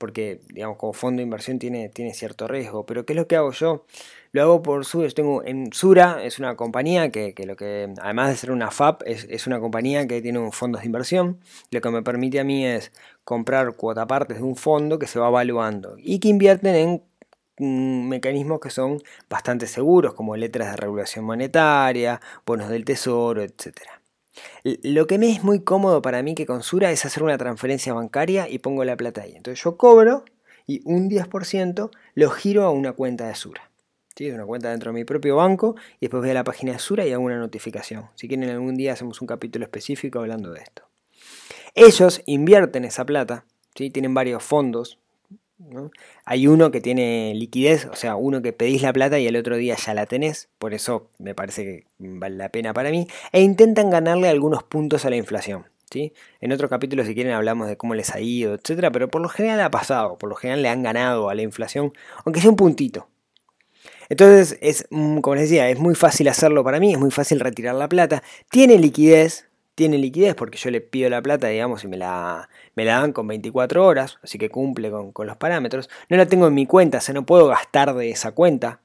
porque, 0.01 0.41
digamos, 0.51 0.77
como 0.77 0.93
fondo 0.93 1.19
de 1.19 1.25
inversión 1.25 1.59
tiene, 1.59 1.87
tiene 1.89 2.15
cierto 2.15 2.47
riesgo. 2.47 2.87
Pero 2.87 3.05
¿qué 3.05 3.13
es 3.13 3.17
lo 3.17 3.27
que 3.27 3.35
hago 3.35 3.51
yo? 3.51 3.85
Lo 4.31 4.41
hago 4.41 4.63
por 4.63 4.83
Sura. 4.83 5.07
Tengo 5.11 5.43
en 5.43 5.71
Sura, 5.73 6.23
es 6.23 6.39
una 6.39 6.55
compañía 6.55 7.11
que, 7.11 7.35
lo 7.45 7.55
que, 7.55 7.93
además 8.01 8.29
de 8.29 8.35
ser 8.35 8.49
una 8.49 8.71
FAP, 8.71 9.03
es, 9.05 9.45
una 9.45 9.59
compañía 9.59 10.07
que 10.07 10.19
tiene 10.23 10.39
un 10.39 10.51
fondo 10.51 10.79
de 10.79 10.87
inversión. 10.87 11.39
Lo 11.69 11.81
que 11.81 11.91
me 11.91 12.01
permite 12.01 12.39
a 12.39 12.43
mí 12.43 12.65
es 12.65 12.91
comprar 13.31 13.77
cuota 13.77 14.05
partes 14.07 14.39
de 14.39 14.43
un 14.43 14.57
fondo 14.57 14.99
que 14.99 15.07
se 15.07 15.17
va 15.17 15.29
evaluando 15.29 15.95
y 15.97 16.19
que 16.19 16.27
invierten 16.27 16.75
en 16.75 17.03
mm, 17.59 18.09
mecanismos 18.09 18.59
que 18.59 18.69
son 18.69 19.01
bastante 19.29 19.67
seguros, 19.67 20.15
como 20.15 20.35
letras 20.35 20.71
de 20.71 20.75
regulación 20.75 21.23
monetaria, 21.23 22.19
bonos 22.45 22.67
del 22.67 22.83
tesoro, 22.83 23.41
etcétera. 23.41 24.01
Lo 24.83 25.07
que 25.07 25.17
me 25.17 25.31
es 25.31 25.45
muy 25.45 25.61
cómodo 25.61 26.01
para 26.01 26.21
mí 26.23 26.35
que 26.35 26.45
con 26.45 26.61
Sura 26.61 26.91
es 26.91 27.05
hacer 27.05 27.23
una 27.23 27.37
transferencia 27.37 27.93
bancaria 27.93 28.49
y 28.49 28.59
pongo 28.59 28.83
la 28.83 28.97
plata 28.97 29.21
ahí. 29.21 29.33
Entonces 29.33 29.63
yo 29.63 29.77
cobro 29.77 30.25
y 30.67 30.81
un 30.83 31.09
10% 31.09 31.89
lo 32.15 32.29
giro 32.31 32.63
a 32.65 32.71
una 32.71 32.91
cuenta 32.91 33.29
de 33.29 33.35
Sura. 33.35 33.71
¿sí? 34.13 34.29
una 34.29 34.45
cuenta 34.45 34.71
dentro 34.71 34.91
de 34.91 34.95
mi 34.99 35.05
propio 35.05 35.37
banco 35.37 35.75
y 36.01 36.07
después 36.07 36.19
voy 36.19 36.31
a 36.31 36.33
la 36.33 36.43
página 36.43 36.73
de 36.73 36.79
Sura 36.79 37.05
y 37.05 37.13
hago 37.13 37.23
una 37.23 37.39
notificación. 37.39 38.09
Si 38.15 38.27
quieren 38.27 38.49
algún 38.49 38.75
día 38.75 38.91
hacemos 38.91 39.21
un 39.21 39.27
capítulo 39.27 39.63
específico 39.63 40.19
hablando 40.19 40.51
de 40.51 40.59
esto. 40.59 40.90
Ellos 41.75 42.21
invierten 42.25 42.85
esa 42.85 43.05
plata, 43.05 43.45
¿sí? 43.75 43.89
tienen 43.89 44.13
varios 44.13 44.43
fondos, 44.43 44.99
hay 46.25 46.47
uno 46.47 46.71
que 46.71 46.81
tiene 46.81 47.33
liquidez, 47.35 47.85
o 47.85 47.95
sea, 47.95 48.15
uno 48.15 48.41
que 48.41 48.53
pedís 48.53 48.81
la 48.81 48.93
plata 48.93 49.19
y 49.19 49.27
el 49.27 49.35
otro 49.35 49.57
día 49.57 49.75
ya 49.75 49.93
la 49.93 50.05
tenés, 50.05 50.49
por 50.57 50.73
eso 50.73 51.09
me 51.19 51.35
parece 51.35 51.63
que 51.63 51.85
vale 51.99 52.35
la 52.35 52.49
pena 52.49 52.73
para 52.73 52.89
mí, 52.89 53.07
e 53.31 53.41
intentan 53.41 53.89
ganarle 53.89 54.29
algunos 54.29 54.63
puntos 54.63 55.05
a 55.05 55.09
la 55.09 55.17
inflación. 55.17 55.65
¿sí? 55.91 56.13
En 56.39 56.51
otros 56.51 56.69
capítulos, 56.69 57.07
si 57.07 57.13
quieren, 57.13 57.33
hablamos 57.33 57.67
de 57.67 57.77
cómo 57.77 57.95
les 57.95 58.13
ha 58.15 58.19
ido, 58.19 58.55
etcétera, 58.55 58.91
pero 58.91 59.09
por 59.09 59.21
lo 59.21 59.29
general 59.29 59.61
ha 59.61 59.71
pasado, 59.71 60.17
por 60.17 60.29
lo 60.29 60.35
general 60.35 60.61
le 60.61 60.69
han 60.69 60.83
ganado 60.83 61.29
a 61.29 61.35
la 61.35 61.41
inflación, 61.41 61.93
aunque 62.25 62.41
sea 62.41 62.49
un 62.49 62.55
puntito. 62.55 63.07
Entonces, 64.09 64.57
es, 64.61 64.87
mm, 64.89 65.19
como 65.19 65.35
les 65.35 65.49
decía, 65.49 65.69
es 65.69 65.79
muy 65.79 65.95
fácil 65.95 66.27
hacerlo 66.27 66.63
para 66.63 66.79
mí, 66.79 66.91
es 66.91 66.99
muy 66.99 67.11
fácil 67.11 67.39
retirar 67.39 67.75
la 67.75 67.87
plata, 67.87 68.23
tiene 68.49 68.77
liquidez, 68.77 69.47
tiene 69.81 69.97
liquidez 69.97 70.35
porque 70.35 70.59
yo 70.59 70.69
le 70.69 70.79
pido 70.79 71.09
la 71.09 71.23
plata, 71.23 71.47
digamos, 71.47 71.83
y 71.83 71.87
me 71.87 71.97
la, 71.97 72.49
me 72.75 72.85
la 72.85 72.99
dan 72.99 73.13
con 73.13 73.25
24 73.25 73.83
horas, 73.83 74.19
así 74.21 74.37
que 74.37 74.47
cumple 74.47 74.91
con, 74.91 75.25
los 75.25 75.37
parámetros. 75.37 75.89
No 76.07 76.17
la 76.17 76.27
tengo 76.27 76.45
en 76.45 76.53
mi 76.53 76.67
cuenta, 76.67 76.99
o 76.99 77.01
sea, 77.01 77.15
no 77.15 77.25
puedo 77.25 77.47
gastar 77.47 77.95
de 77.95 78.11
esa 78.11 78.33
cuenta, 78.33 78.81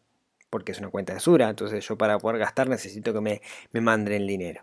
porque 0.49 0.73
es 0.73 0.79
una 0.79 0.89
cuenta 0.89 1.13
de 1.13 1.21
Sura, 1.21 1.51
entonces 1.51 1.87
yo 1.87 1.99
para 1.99 2.19
poder 2.19 2.39
gastar 2.39 2.71
necesito 2.71 3.13
que 3.13 3.21
me, 3.21 3.43
me 3.73 3.83
manden 3.83 4.15
el 4.15 4.27
dinero. 4.27 4.63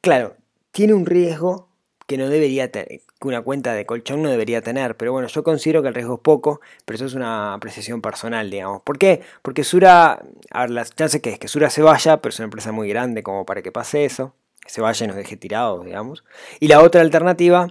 Claro, 0.00 0.34
tiene 0.72 0.94
un 0.94 1.06
riesgo 1.06 1.68
que 2.08 2.18
no 2.18 2.28
debería 2.28 2.72
tener, 2.72 2.88
que 2.88 3.28
una 3.28 3.42
cuenta 3.42 3.72
de 3.72 3.86
colchón 3.86 4.20
no 4.20 4.30
debería 4.30 4.62
tener, 4.62 4.96
pero 4.96 5.12
bueno, 5.12 5.28
yo 5.28 5.44
considero 5.44 5.80
que 5.80 5.88
el 5.88 5.94
riesgo 5.94 6.14
es 6.14 6.20
poco, 6.22 6.60
pero 6.84 6.96
eso 6.96 7.06
es 7.06 7.14
una 7.14 7.54
apreciación 7.54 8.02
personal, 8.02 8.50
digamos. 8.50 8.82
¿Por 8.82 8.98
qué? 8.98 9.22
Porque 9.42 9.62
Sura, 9.62 10.24
a 10.50 10.60
ver, 10.62 10.70
la 10.70 10.84
chance 10.86 11.20
que 11.20 11.30
es 11.30 11.38
que 11.38 11.46
Sura 11.46 11.70
se 11.70 11.82
vaya, 11.82 12.16
pero 12.16 12.30
es 12.30 12.40
una 12.40 12.46
empresa 12.46 12.72
muy 12.72 12.88
grande 12.88 13.22
como 13.22 13.46
para 13.46 13.62
que 13.62 13.70
pase 13.70 14.04
eso 14.04 14.34
se 14.66 14.80
vaya 14.80 15.04
y 15.04 15.08
nos 15.08 15.16
deje 15.16 15.36
tirados, 15.36 15.84
digamos. 15.84 16.24
Y 16.60 16.68
la 16.68 16.82
otra 16.82 17.00
alternativa 17.00 17.68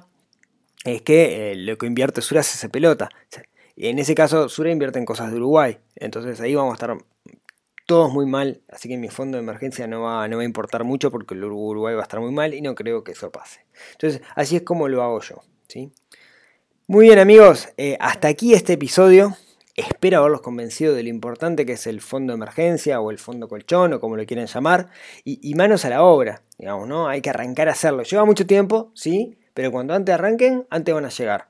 es 0.84 1.02
que 1.02 1.52
eh, 1.52 1.56
lo 1.56 1.78
que 1.78 1.88
invierte 1.88 2.22
Sura 2.22 2.44
se 2.44 2.56
hace 2.56 2.70
pelota. 2.70 3.10
En 3.76 4.00
ese 4.00 4.16
caso, 4.16 4.50
Sura 4.50 4.72
invierte 4.72 5.00
en 5.00 5.06
cosas 5.06 5.32
de 5.32 5.38
Uruguay. 5.38 5.80
Entonces 5.96 6.40
ahí 6.42 6.56
vamos 6.56 6.72
a 6.72 6.76
estar 6.76 6.98
todos 7.86 8.12
muy 8.12 8.26
mal. 8.26 8.62
Así 8.70 8.90
que 8.90 8.98
mi 8.98 9.10
fondo 9.10 9.38
de 9.38 9.44
emergencia 9.44 9.88
no 9.88 10.02
va, 10.02 10.28
no 10.28 10.38
va 10.38 10.44
a 10.44 10.46
importar 10.46 10.84
mucho 10.84 11.12
porque 11.12 11.36
Uruguay 11.36 11.96
va 11.96 12.02
a 12.02 12.04
estar 12.04 12.20
muy 12.20 12.32
mal 12.32 12.54
y 12.54 12.62
no 12.62 12.76
creo 12.76 13.04
que 13.04 13.12
eso 13.12 13.32
pase. 13.32 13.66
Entonces 13.94 14.22
así 14.36 14.56
es 14.56 14.62
como 14.64 14.88
lo 14.88 15.04
hago 15.04 15.22
yo. 15.22 15.42
¿sí? 15.68 15.92
Muy 16.88 17.08
bien 17.08 17.20
amigos, 17.20 17.70
eh, 17.78 17.98
hasta 18.00 18.28
aquí 18.28 18.54
este 18.54 18.74
episodio. 18.74 19.36
Espero 19.76 20.20
haberlos 20.20 20.42
convencido 20.42 20.94
de 20.94 21.04
lo 21.04 21.10
importante 21.10 21.66
que 21.66 21.74
es 21.74 21.88
el 21.88 22.02
fondo 22.02 22.34
de 22.34 22.38
emergencia 22.38 23.00
o 23.00 23.12
el 23.12 23.18
fondo 23.18 23.48
colchón 23.48 23.94
o 23.94 24.00
como 24.00 24.18
lo 24.18 24.26
quieran 24.26 24.48
llamar. 24.48 24.90
Y, 25.24 25.54
manos 25.56 25.86
a 25.86 25.90
la 25.90 26.04
obra, 26.04 26.44
digamos, 26.58 26.88
¿no? 26.88 27.08
Hay 27.08 27.22
que 27.22 27.30
arrancar 27.30 27.70
a 27.70 27.72
hacerlo. 27.72 28.04
Lleva 28.04 28.26
mucho 28.26 28.46
tiempo, 28.46 28.92
sí, 28.96 29.38
pero 29.54 29.72
cuando 29.72 29.94
antes 29.94 30.14
arranquen, 30.14 30.68
antes 30.70 30.94
van 30.94 31.06
a 31.06 31.10
llegar. 31.10 31.50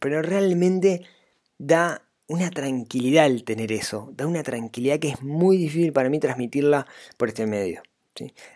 Pero 0.00 0.22
realmente 0.22 1.02
da 1.58 2.02
una 2.26 2.50
tranquilidad 2.50 3.26
el 3.26 3.44
tener 3.44 3.72
eso. 3.72 4.10
Da 4.14 4.26
una 4.26 4.42
tranquilidad 4.42 4.98
que 4.98 5.10
es 5.10 5.22
muy 5.22 5.56
difícil 5.56 5.92
para 5.92 6.08
mí 6.08 6.18
transmitirla 6.18 6.86
por 7.16 7.28
este 7.28 7.46
medio. 7.46 7.82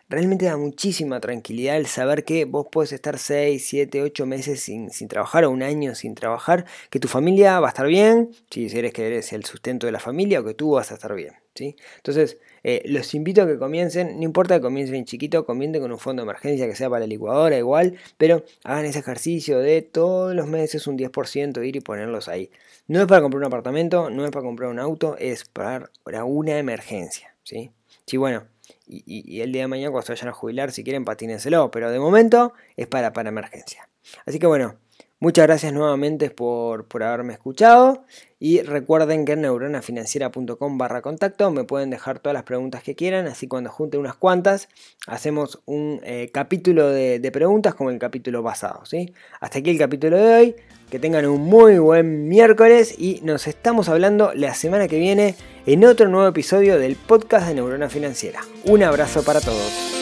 Realmente 0.08 0.44
da 0.44 0.56
muchísima 0.56 1.20
tranquilidad 1.20 1.76
el 1.76 1.86
saber 1.86 2.24
que 2.24 2.44
vos 2.44 2.66
puedes 2.70 2.92
estar 2.92 3.18
6, 3.18 3.66
7, 3.66 4.02
8 4.02 4.26
meses 4.26 4.60
sin, 4.60 4.90
trabajar 5.08 5.44
o 5.44 5.50
un 5.50 5.62
año 5.62 5.94
sin 5.94 6.14
trabajar, 6.14 6.66
que 6.90 7.00
tu 7.00 7.08
familia 7.08 7.58
va 7.60 7.68
a 7.68 7.70
estar 7.70 7.86
bien, 7.86 8.30
si 8.50 8.66
eres 8.66 8.92
que 8.92 9.06
eres 9.06 9.32
el 9.32 9.44
sustento 9.44 9.86
de 9.86 9.92
la 9.92 10.00
familia 10.00 10.40
o 10.40 10.44
que 10.44 10.54
tú 10.54 10.72
vas 10.72 10.90
a 10.92 10.94
estar 10.94 11.14
bien. 11.14 11.34
¿sí? 11.54 11.76
Entonces, 11.96 12.38
eh, 12.62 12.82
los 12.86 13.14
invito 13.14 13.42
a 13.42 13.46
que 13.46 13.58
comiencen, 13.58 14.18
no 14.18 14.24
importa 14.24 14.56
que 14.56 14.60
comiencen 14.60 15.04
chiquito, 15.04 15.46
comiencen 15.46 15.80
con 15.80 15.92
un 15.92 15.98
fondo 15.98 16.22
de 16.22 16.24
emergencia 16.24 16.66
que 16.66 16.76
sea 16.76 16.90
para 16.90 17.00
la 17.00 17.06
licuadora 17.06 17.56
igual, 17.56 17.96
pero 18.18 18.44
hagan 18.64 18.84
ese 18.84 18.98
ejercicio 18.98 19.58
de 19.58 19.82
todos 19.82 20.34
los 20.34 20.46
meses 20.46 20.86
un 20.86 20.98
10% 20.98 21.66
ir 21.66 21.76
y 21.76 21.80
ponerlos 21.80 22.28
ahí. 22.28 22.50
No 22.88 23.00
es 23.00 23.06
para 23.06 23.22
comprar 23.22 23.38
un 23.38 23.46
apartamento, 23.46 24.10
no 24.10 24.24
es 24.24 24.30
para 24.30 24.44
comprar 24.44 24.70
un 24.70 24.78
auto, 24.78 25.16
es 25.18 25.44
para, 25.44 25.90
para 26.04 26.24
una 26.24 26.58
emergencia. 26.58 27.34
¿sí? 27.42 27.70
Sí, 28.04 28.18
bueno, 28.18 28.44
y, 28.86 29.40
el 29.40 29.52
día 29.52 29.62
de 29.62 29.68
mañana 29.68 29.90
cuando 29.90 30.06
se 30.06 30.12
vayan 30.12 30.28
a 30.28 30.32
jubilar, 30.32 30.72
si 30.72 30.84
quieren, 30.84 31.04
patínenselo, 31.04 31.70
pero 31.70 31.90
de 31.90 31.98
momento 31.98 32.52
es 32.76 32.86
para, 32.86 33.12
para 33.12 33.28
emergencia. 33.28 33.88
Así 34.24 34.38
que 34.38 34.46
bueno, 34.46 34.76
Muchas 35.18 35.46
gracias 35.46 35.72
nuevamente 35.72 36.28
por, 36.28 36.86
haberme 37.02 37.32
escuchado 37.32 38.04
y 38.38 38.60
recuerden 38.60 39.24
que 39.24 39.32
en 39.32 39.40
neuronafinanciera.com 39.40 40.76
barra 40.76 41.00
contacto 41.00 41.50
me 41.50 41.64
pueden 41.64 41.88
dejar 41.88 42.18
todas 42.18 42.34
las 42.34 42.42
preguntas 42.42 42.82
que 42.82 42.94
quieran, 42.94 43.26
así 43.26 43.48
cuando 43.48 43.70
junte 43.70 43.96
unas 43.96 44.14
cuantas 44.14 44.68
hacemos 45.06 45.62
un 45.64 46.00
eh, 46.04 46.30
capítulo 46.34 46.90
de, 46.90 47.30
preguntas 47.32 47.74
como 47.74 47.88
el 47.88 47.98
capítulo 47.98 48.44
pasado. 48.44 48.84
¿sí? 48.84 49.14
Hasta 49.40 49.60
aquí 49.60 49.70
el 49.70 49.78
capítulo 49.78 50.18
de 50.18 50.34
hoy, 50.34 50.56
que 50.90 50.98
tengan 50.98 51.24
un 51.24 51.40
muy 51.40 51.78
buen 51.78 52.28
miércoles 52.28 52.94
y 52.98 53.20
nos 53.22 53.46
estamos 53.46 53.88
hablando 53.88 54.34
la 54.34 54.52
semana 54.52 54.86
que 54.86 54.98
viene 54.98 55.34
en 55.64 55.86
otro 55.86 56.08
nuevo 56.08 56.28
episodio 56.28 56.78
del 56.78 56.94
podcast 56.94 57.48
de 57.48 57.54
Neurona 57.54 57.88
Financiera. 57.88 58.40
Un 58.66 58.82
abrazo 58.82 59.22
para 59.22 59.40
todos. 59.40 59.95